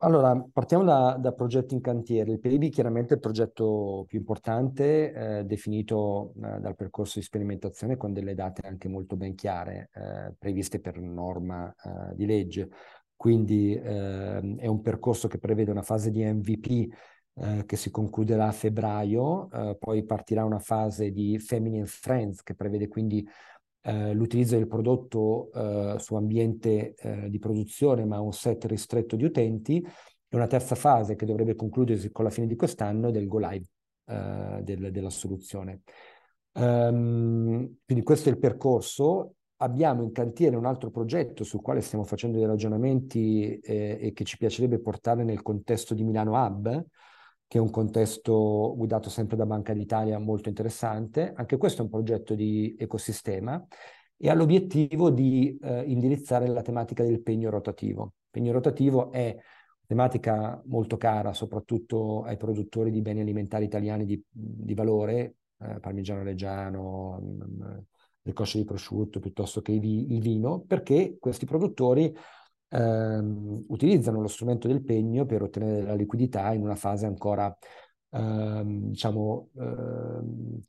Allora, 0.00 0.38
partiamo 0.52 0.84
da, 0.84 1.16
da, 1.18 1.32
progetti 1.32 1.72
in 1.72 1.80
cantiere. 1.80 2.32
Il 2.32 2.38
PIB 2.38 2.68
chiaramente 2.68 3.12
è 3.12 3.14
il 3.14 3.20
progetto 3.20 4.04
più 4.06 4.18
importante, 4.18 5.38
eh, 5.38 5.44
definito 5.44 6.34
eh, 6.36 6.60
dal 6.60 6.76
percorso 6.76 7.18
di 7.18 7.24
sperimentazione 7.24 7.96
con 7.96 8.12
delle 8.12 8.34
date 8.34 8.66
anche 8.66 8.88
molto 8.88 9.16
ben 9.16 9.34
chiare, 9.34 9.88
eh, 9.94 10.34
previste 10.38 10.80
per 10.80 11.00
norma 11.00 11.74
eh, 11.82 12.14
di 12.14 12.26
legge. 12.26 12.68
Quindi 13.16 13.74
eh, 13.74 14.56
è 14.58 14.66
un 14.66 14.82
percorso 14.82 15.26
che 15.26 15.38
prevede 15.38 15.70
una 15.70 15.82
fase 15.82 16.10
di 16.10 16.22
MVP 16.22 16.92
eh, 17.38 17.64
che 17.66 17.76
si 17.76 17.90
concluderà 17.90 18.48
a 18.48 18.52
febbraio, 18.52 19.50
eh, 19.50 19.76
poi 19.78 20.04
partirà 20.04 20.44
una 20.44 20.58
fase 20.58 21.10
di 21.10 21.38
and 21.50 21.86
Friends 21.86 22.42
che 22.42 22.54
prevede 22.54 22.88
quindi 22.88 23.26
eh, 23.82 24.12
l'utilizzo 24.12 24.56
del 24.56 24.66
prodotto 24.66 25.50
eh, 25.52 25.96
su 25.98 26.14
ambiente 26.14 26.94
eh, 26.94 27.28
di 27.28 27.38
produzione 27.38 28.04
ma 28.04 28.20
un 28.20 28.32
set 28.32 28.64
ristretto 28.64 29.16
di 29.16 29.24
utenti 29.24 29.80
e 29.80 30.36
una 30.36 30.46
terza 30.46 30.74
fase 30.74 31.14
che 31.14 31.26
dovrebbe 31.26 31.54
concludersi 31.54 32.10
con 32.10 32.24
la 32.24 32.30
fine 32.30 32.46
di 32.46 32.56
quest'anno 32.56 33.10
del 33.10 33.26
go 33.26 33.38
live 33.38 33.66
del, 34.06 34.92
della 34.92 35.10
soluzione. 35.10 35.80
Um, 36.52 37.76
quindi 37.84 38.04
questo 38.04 38.28
è 38.28 38.32
il 38.32 38.38
percorso 38.38 39.35
abbiamo 39.58 40.02
in 40.02 40.12
cantiere 40.12 40.56
un 40.56 40.66
altro 40.66 40.90
progetto 40.90 41.44
sul 41.44 41.60
quale 41.62 41.80
stiamo 41.80 42.04
facendo 42.04 42.36
dei 42.36 42.46
ragionamenti 42.46 43.58
eh, 43.58 43.98
e 44.00 44.12
che 44.12 44.24
ci 44.24 44.36
piacerebbe 44.36 44.80
portare 44.80 45.24
nel 45.24 45.42
contesto 45.42 45.94
di 45.94 46.04
Milano 46.04 46.32
Hub, 46.32 46.86
che 47.46 47.58
è 47.58 47.60
un 47.60 47.70
contesto 47.70 48.74
guidato 48.76 49.08
sempre 49.08 49.36
da 49.36 49.46
Banca 49.46 49.72
d'Italia 49.72 50.18
molto 50.18 50.48
interessante. 50.48 51.32
Anche 51.34 51.56
questo 51.56 51.80
è 51.80 51.84
un 51.84 51.90
progetto 51.90 52.34
di 52.34 52.76
ecosistema 52.78 53.64
e 54.16 54.28
ha 54.28 54.34
l'obiettivo 54.34 55.10
di 55.10 55.56
eh, 55.62 55.82
indirizzare 55.86 56.46
la 56.48 56.62
tematica 56.62 57.02
del 57.04 57.22
pegno 57.22 57.50
rotativo. 57.50 58.02
Il 58.04 58.30
pegno 58.30 58.52
rotativo 58.52 59.12
è 59.12 59.36
tematica 59.86 60.60
molto 60.66 60.96
cara 60.96 61.32
soprattutto 61.32 62.22
ai 62.24 62.36
produttori 62.36 62.90
di 62.90 63.00
beni 63.00 63.20
alimentari 63.20 63.64
italiani 63.64 64.04
di, 64.04 64.22
di 64.28 64.74
valore, 64.74 65.36
eh, 65.58 65.78
parmigiano 65.80 66.22
reggiano, 66.22 67.20
mh, 67.20 67.44
mm, 67.44 67.78
le 68.26 68.32
cosce 68.32 68.58
di 68.58 68.64
prosciutto 68.64 69.20
piuttosto 69.20 69.62
che 69.62 69.70
il, 69.70 70.20
vino, 70.20 70.64
perché 70.66 71.16
questi 71.20 71.46
produttori 71.46 72.12
ehm, 72.68 73.66
utilizzano 73.68 74.20
lo 74.20 74.26
strumento 74.26 74.66
del 74.66 74.82
pegno 74.82 75.24
per 75.24 75.42
ottenere 75.42 75.82
la 75.82 75.94
liquidità 75.94 76.52
in 76.52 76.62
una 76.62 76.74
fase 76.74 77.06
ancora, 77.06 77.56
ehm, 78.10 78.88
diciamo, 78.88 79.50
ehm, 79.56 80.60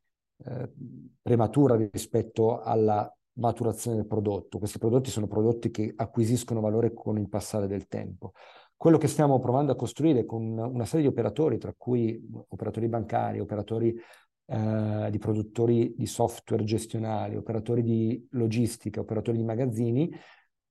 eh, 0.45 0.71
prematura 1.19 1.75
rispetto 1.75 2.61
alla 2.61 3.11
maturazione 3.39 3.97
del 3.97 4.05
prodotto. 4.05 4.59
Questi 4.59 4.77
prodotti 4.77 5.09
sono 5.09 5.25
prodotti 5.25 5.71
che 5.71 5.91
acquisiscono 5.95 6.61
valore 6.61 6.93
con 6.93 7.17
il 7.17 7.27
passare 7.27 7.65
del 7.65 7.87
tempo. 7.87 8.33
Quello 8.75 8.99
che 8.99 9.07
stiamo 9.07 9.39
provando 9.39 9.71
a 9.71 9.75
costruire 9.75 10.25
con 10.27 10.43
una 10.43 10.85
serie 10.85 11.07
di 11.07 11.11
operatori, 11.11 11.57
tra 11.57 11.73
cui 11.75 12.23
operatori 12.49 12.87
bancari, 12.87 13.39
operatori 13.39 13.99
eh, 14.47 15.07
di 15.11 15.17
produttori 15.17 15.93
di 15.97 16.05
software 16.05 16.63
gestionali, 16.63 17.35
operatori 17.35 17.83
di 17.83 18.27
logistica, 18.31 18.99
operatori 18.99 19.37
di 19.37 19.43
magazzini, 19.43 20.09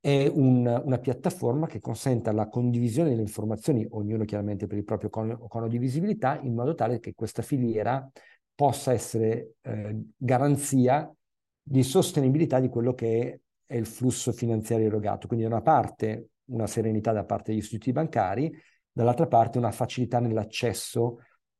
è 0.01 0.31
un, 0.33 0.67
una 0.85 0.99
piattaforma 0.99 1.67
che 1.67 1.81
consenta 1.81 2.33
la 2.33 2.49
condivisione 2.49 3.11
delle 3.11 3.23
informazioni, 3.23 3.87
ognuno 3.91 4.25
chiaramente 4.25 4.67
per 4.67 4.79
il 4.79 4.85
proprio 4.85 5.11
cono, 5.11 5.39
cono 5.39 5.69
di 5.69 5.79
visibilità, 5.79 6.39
in 6.41 6.55
modo 6.55 6.75
tale 6.75 7.01
che 7.01 7.15
questa 7.15 7.43
filiera 7.43 8.09
possa 8.55 8.93
essere 8.93 9.55
eh, 9.63 9.97
garanzia 10.17 11.13
di 11.61 11.83
sostenibilità 11.83 12.61
di 12.61 12.69
quello 12.69 12.95
che 12.95 13.21
è, 13.21 13.75
è 13.75 13.77
il 13.77 13.87
flusso 13.87 14.33
finanziario 14.33 14.87
erogato. 14.87 15.27
Quindi 15.27 15.45
da 15.47 15.53
una 15.53 15.63
parte 15.63 16.29
una 16.47 16.67
serenità 16.67 17.13
da 17.13 17.25
parte 17.25 17.51
degli 17.51 17.61
istituti 17.61 17.93
bancari, 17.93 18.53
dall'altra 18.93 19.27
parte 19.27 19.59
una 19.59 19.73
facilità 19.73 20.21
nell'accesso 20.21 21.19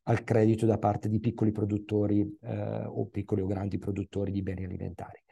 al 0.09 0.25
credito 0.25 0.67
da 0.67 0.79
parte 0.79 1.09
di 1.09 1.21
piccoli 1.21 1.53
produttori 1.53 2.39
eh, 2.43 2.85
o 2.87 3.07
piccoli 3.07 3.43
o 3.43 3.47
grandi 3.47 3.79
produttori 3.79 4.33
di 4.33 4.43
beni 4.43 4.65
alimentari. 4.65 5.23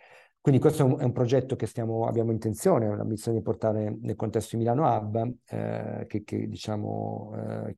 Quindi 0.40 0.60
questo 0.60 0.82
è 0.82 0.84
un, 0.84 1.00
è 1.00 1.04
un 1.04 1.12
progetto 1.12 1.56
che 1.56 1.66
stiamo, 1.66 2.06
abbiamo 2.06 2.30
intenzione, 2.30 2.94
l'ambizione 2.94 3.38
di 3.38 3.42
portare 3.42 3.96
nel 4.00 4.14
contesto 4.14 4.56
di 4.56 4.62
Milano 4.62 4.86
Hub, 4.86 5.36
eh, 5.46 6.04
che, 6.06 6.22
che, 6.22 6.48
diciamo 6.48 7.32
eh, 7.34 7.76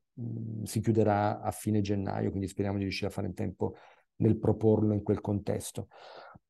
si 0.64 0.80
chiuderà 0.80 1.40
a 1.40 1.52
fine 1.52 1.80
gennaio, 1.80 2.30
quindi 2.30 2.48
speriamo 2.48 2.76
di 2.76 2.82
riuscire 2.82 3.09
a 3.09 3.12
fare 3.12 3.28
in 3.28 3.35
tempo 3.35 3.74
nel 4.16 4.37
proporlo 4.37 4.94
in 4.94 5.02
quel 5.02 5.20
contesto. 5.20 5.88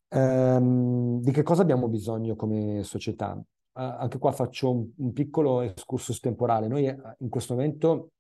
Um, 0.09 1.21
di 1.21 1.33
che 1.33 1.43
cosa 1.43 1.63
abbiamo 1.63 1.89
bisogno 1.89 2.37
come 2.37 2.83
società? 2.83 3.39
Anche 3.73 4.19
qua 4.19 4.33
faccio 4.33 4.71
un, 4.71 4.89
un, 4.97 5.13
piccolo 5.13 5.61
excursus 5.61 6.19
temporale. 6.21 6.67
Noi 6.67 6.87
uh, 6.87 6.99
in 7.19 7.29
questo 7.29 7.55
momento 7.55 8.13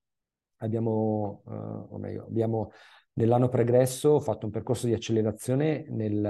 abbiamo, 0.58 1.42
uh, 1.44 1.94
o 1.94 1.98
meglio, 1.98 2.26
abbiamo 2.26 2.70
nell'anno 3.14 3.48
pregresso 3.48 4.20
fatto 4.20 4.46
un 4.46 4.52
percorso 4.52 4.86
di 4.86 4.92
accelerazione 4.92 5.86
nel, 5.88 6.24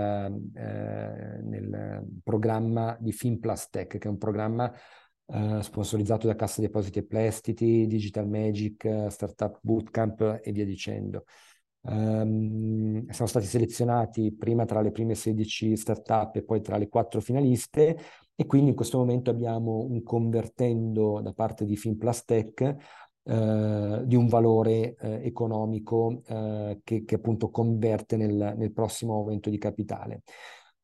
eh, 0.54 1.40
nel 1.42 2.06
programma 2.22 2.96
di 3.00 3.12
FinPlus 3.12 3.70
Tech, 3.70 3.98
che 3.98 4.06
è 4.06 4.10
un 4.10 4.18
programma 4.18 4.72
eh, 5.26 5.58
sponsorizzato 5.62 6.26
da 6.26 6.36
Cassa 6.36 6.60
Depositi 6.60 7.00
e 7.00 7.04
Prestiti, 7.04 7.86
Digital 7.86 8.28
Magic, 8.28 9.06
Startup 9.08 9.58
Bootcamp 9.60 10.40
e 10.42 10.52
via 10.52 10.64
dicendo. 10.64 11.24
Um, 11.88 13.08
siamo 13.10 13.28
stati 13.28 13.46
selezionati 13.46 14.34
prima 14.34 14.64
tra 14.64 14.80
le 14.80 14.90
prime 14.90 15.14
16 15.14 15.76
startup 15.76 16.34
e 16.34 16.42
poi 16.42 16.60
tra 16.60 16.78
le 16.78 16.88
quattro 16.88 17.20
finaliste 17.20 17.96
e 18.34 18.44
quindi 18.44 18.70
in 18.70 18.74
questo 18.74 18.98
momento 18.98 19.30
abbiamo 19.30 19.86
un 19.88 20.02
convertendo 20.02 21.20
da 21.20 21.32
parte 21.32 21.64
di 21.64 21.76
FinPlus 21.76 22.24
Tech 22.24 22.76
eh, 23.28 24.02
di 24.04 24.14
un 24.14 24.28
valore 24.28 24.94
eh, 24.94 25.20
economico 25.24 26.22
eh, 26.28 26.80
che, 26.84 27.04
che, 27.04 27.14
appunto 27.16 27.50
converte 27.50 28.16
nel, 28.16 28.54
nel, 28.56 28.72
prossimo 28.72 29.14
aumento 29.14 29.50
di 29.50 29.58
capitale. 29.58 30.22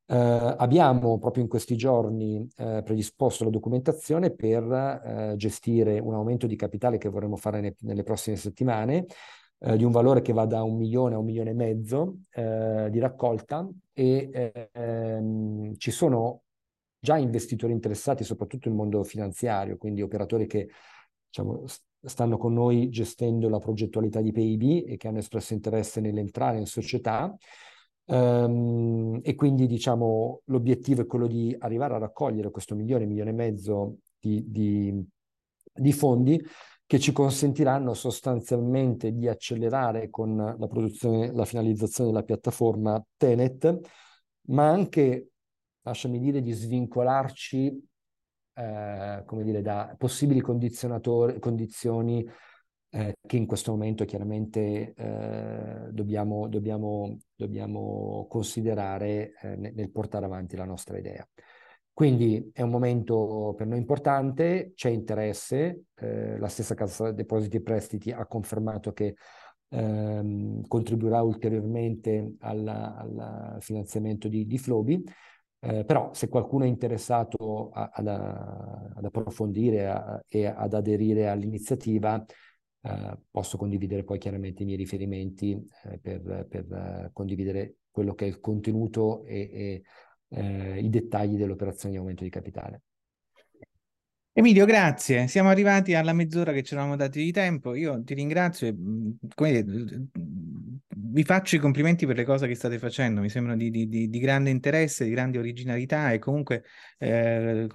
Eh, 0.07 0.17
abbiamo 0.17 1.19
proprio 1.19 1.45
in 1.45 1.49
questi 1.49 1.77
giorni 1.77 2.45
eh, 2.57 2.83
predisposto 2.85 3.45
la 3.45 3.51
documentazione 3.51 4.33
per 4.35 4.65
eh, 4.65 5.35
gestire 5.37 6.01
un 6.01 6.15
aumento 6.15 6.49
di 6.49 6.57
capitale 6.57 6.99
che 6.99 7.09
vorremmo 7.09 7.37
fare 7.37 7.61
ne, 7.61 7.77
nelle 7.83 8.03
prossime 8.03 8.35
settimane 8.35 9.07
di 9.63 9.85
un 9.85 9.93
valore 9.93 10.23
che 10.23 10.33
va 10.33 10.45
da 10.45 10.65
un 10.65 10.77
milione 10.77 11.15
a 11.15 11.19
un 11.19 11.25
milione 11.25 11.51
e 11.51 11.55
mezzo 11.55 12.17
di 12.35 12.99
raccolta 12.99 13.65
e 13.93 14.69
ehm, 14.73 15.77
ci 15.77 15.93
sono 15.93 16.43
già 16.99 17.17
investitori 17.17 17.73
interessati, 17.73 18.25
soprattutto 18.25 18.69
nel 18.69 18.77
mondo 18.77 19.05
finanziario, 19.05 19.77
quindi 19.77 20.03
operatori 20.03 20.49
che 20.49 20.69
diciamo, 21.29 21.65
stanno 22.05 22.37
con 22.37 22.53
noi 22.53 22.89
gestendo 22.89 23.49
la 23.49 23.59
progettualità 23.59 24.21
di 24.21 24.33
PIB 24.33 24.89
e 24.89 24.97
che 24.97 25.09
hanno 25.09 25.19
espresso 25.19 25.55
interesse 25.55 26.01
nell'entrare 26.01 26.59
in 26.59 26.67
società. 26.67 27.35
Um, 28.05 29.21
e 29.23 29.35
quindi 29.37 29.67
diciamo 29.67 30.43
l'obiettivo 30.47 31.03
è 31.03 31.07
quello 31.07 31.29
di 31.29 31.55
arrivare 31.57 31.95
a 31.95 31.99
raccogliere 31.99 32.51
questo 32.51 32.75
milione, 32.75 33.07
milione 33.07 33.31
e 33.31 33.35
mezzo 33.35 33.99
di, 34.19 34.45
di, 34.49 35.07
di 35.73 35.93
fondi 35.93 36.45
che 36.85 36.99
ci 36.99 37.13
consentiranno 37.13 37.95
sostanzialmente 37.95 39.13
di 39.13 39.27
accelerare 39.27 40.11
con 40.11 40.37
la 40.37 40.67
produzione, 40.67 41.33
la 41.33 41.47
finalizzazione 41.47 42.11
della 42.11 42.23
piattaforma 42.25 43.03
Tenet, 43.17 43.81
ma 44.49 44.69
anche, 44.69 45.31
lasciami 45.81 46.19
dire, 46.19 46.43
di 46.43 46.53
svincolarci 46.53 47.92
eh, 48.55 49.23
come 49.25 49.45
dire, 49.45 49.63
da 49.63 49.95
possibili 49.97 50.41
condizioni 50.41 52.27
eh, 52.95 53.17
che 53.27 53.37
in 53.37 53.47
questo 53.47 53.71
momento 53.71 54.05
chiaramente 54.05 54.93
eh, 54.95 55.89
dobbiamo, 55.91 56.47
dobbiamo, 56.49 57.17
dobbiamo, 57.35 58.27
considerare 58.29 59.33
eh, 59.41 59.57
nel, 59.57 59.73
nel 59.75 59.91
portare 59.91 60.27
avanti 60.27 60.57
la 60.57 60.67
nostra 60.67 60.99
idea. 60.99 61.27
Quindi 61.95 62.51
è 62.53 62.63
un 62.63 62.71
momento 62.71 63.55
per 63.57 63.67
noi 63.67 63.79
importante, 63.79 64.73
c'è 64.75 64.89
interesse, 64.91 65.85
eh, 65.95 66.39
la 66.39 66.49
stessa 66.49 66.75
Cassa 66.75 67.13
Depositi 67.13 67.59
e 67.59 67.63
Prestiti 67.63 68.11
ha 68.11 68.27
confermato 68.27 68.93
che 68.93 69.15
ehm, 69.69 70.67
contribuirà 70.67 71.23
ulteriormente 71.23 72.35
al, 72.41 72.67
al 72.67 73.57
finanziamento 73.61 74.29
di, 74.29 74.47
di 74.47 74.59
Flobi 74.59 75.03
eh, 75.65 75.85
però 75.85 76.13
se 76.13 76.29
qualcuno 76.29 76.65
è 76.65 76.67
interessato 76.67 77.71
a, 77.71 77.91
ad, 77.95 78.09
ad, 78.09 79.05
approfondire 79.05 79.89
a, 79.89 80.21
e 80.27 80.47
ad 80.47 80.75
aderire 80.75 81.29
all'iniziativa, 81.29 82.25
eh, 82.81 83.19
posso 83.31 83.57
condividere 83.57 84.03
poi 84.03 84.19
chiaramente 84.19 84.63
i 84.63 84.67
miei 84.67 84.77
riferimenti 84.77 85.53
eh, 85.85 85.99
per, 86.01 86.47
per 86.49 87.11
condividere 87.13 87.77
quello 87.93 88.15
che 88.15 88.25
è 88.25 88.29
il 88.29 88.41
contenuto 88.41 89.25
e, 89.25 89.51
e 89.53 89.83
eh, 90.31 90.81
i 90.81 90.91
dettagli 90.91 91.37
dell'operazione 91.37 91.95
di 91.95 92.01
aumento 92.01 92.25
di 92.25 92.31
capitale. 92.31 92.83
Emilio, 94.33 94.65
grazie. 94.65 95.29
Siamo 95.29 95.51
arrivati 95.51 95.95
alla 95.95 96.13
mezz'ora 96.13 96.53
che 96.53 96.65
ci 96.65 96.73
eravamo 96.73 96.97
dati 96.97 97.23
di 97.23 97.31
tempo. 97.31 97.75
Io 97.75 98.03
ti 98.03 98.15
ringrazio 98.15 98.67
e 98.67 98.75
come 99.35 99.63
dire, 99.63 100.09
vi 101.13 101.25
faccio 101.25 101.57
i 101.57 101.59
complimenti 101.59 102.07
per 102.07 102.17
le 102.17 102.25
cose 102.25 102.47
che 102.47 102.55
state 102.55 102.79
facendo. 102.79 103.21
Mi 103.21 103.29
sembrano 103.29 103.59
di, 103.59 103.71
di, 103.71 104.09
di 104.09 104.19
grande 104.19 104.51
interesse, 104.51 105.05
di 105.05 105.11
grande 105.11 105.39
originalità 105.39 106.11
e 106.13 106.19
comunque 106.19 106.65
eh, 106.99 107.67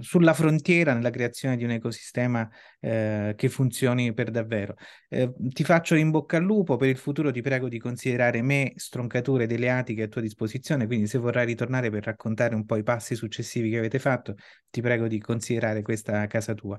sulla 0.00 0.34
frontiera 0.34 0.92
nella 0.92 1.10
creazione 1.10 1.56
di 1.56 1.64
un 1.64 1.70
ecosistema 1.70 2.48
eh, 2.84 3.32
che 3.34 3.48
funzioni 3.48 4.12
per 4.12 4.30
davvero. 4.30 4.74
Eh, 5.08 5.32
ti 5.38 5.64
faccio 5.64 5.94
in 5.94 6.10
bocca 6.10 6.36
al 6.36 6.42
lupo. 6.42 6.76
Per 6.76 6.88
il 6.88 6.98
futuro 6.98 7.30
ti 7.30 7.40
prego 7.40 7.68
di 7.68 7.78
considerare 7.78 8.42
me 8.42 8.74
stroncature 8.76 9.46
delle 9.46 9.70
atiche 9.70 10.02
a 10.02 10.08
tua 10.08 10.20
disposizione. 10.20 10.86
Quindi 10.86 11.06
se 11.06 11.16
vorrai 11.16 11.46
ritornare 11.46 11.88
per 11.88 12.04
raccontare 12.04 12.54
un 12.54 12.66
po' 12.66 12.76
i 12.76 12.82
passi 12.82 13.14
successivi 13.14 13.70
che 13.70 13.78
avete 13.78 13.98
fatto, 13.98 14.34
ti 14.68 14.82
prego 14.82 15.08
di 15.08 15.18
considerare 15.18 15.80
questa 15.80 16.26
casa 16.26 16.52
tua. 16.52 16.78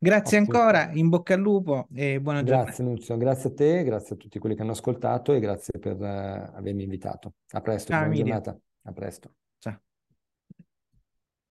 Grazie 0.00 0.38
ancora, 0.38 0.90
in 0.92 1.08
bocca 1.08 1.34
al 1.34 1.40
lupo 1.40 1.86
e 1.94 2.20
buona 2.20 2.42
grazie, 2.42 2.42
giornata. 2.42 2.64
Grazie 2.64 2.84
Nunzio, 2.84 3.16
grazie 3.16 3.50
a 3.50 3.54
te, 3.54 3.84
grazie 3.84 4.14
a 4.16 4.18
tutti 4.18 4.38
quelli 4.40 4.56
che 4.56 4.62
hanno 4.62 4.72
ascoltato 4.72 5.32
e 5.32 5.38
grazie 5.38 5.78
per 5.78 5.96
uh, 5.96 6.56
avermi 6.56 6.82
invitato. 6.82 7.34
A 7.50 7.60
presto, 7.60 7.92
Ciao, 7.92 8.00
buona 8.00 8.14
Emilio. 8.14 8.34
giornata. 8.34 8.60
A 8.82 8.92
presto. 8.92 9.30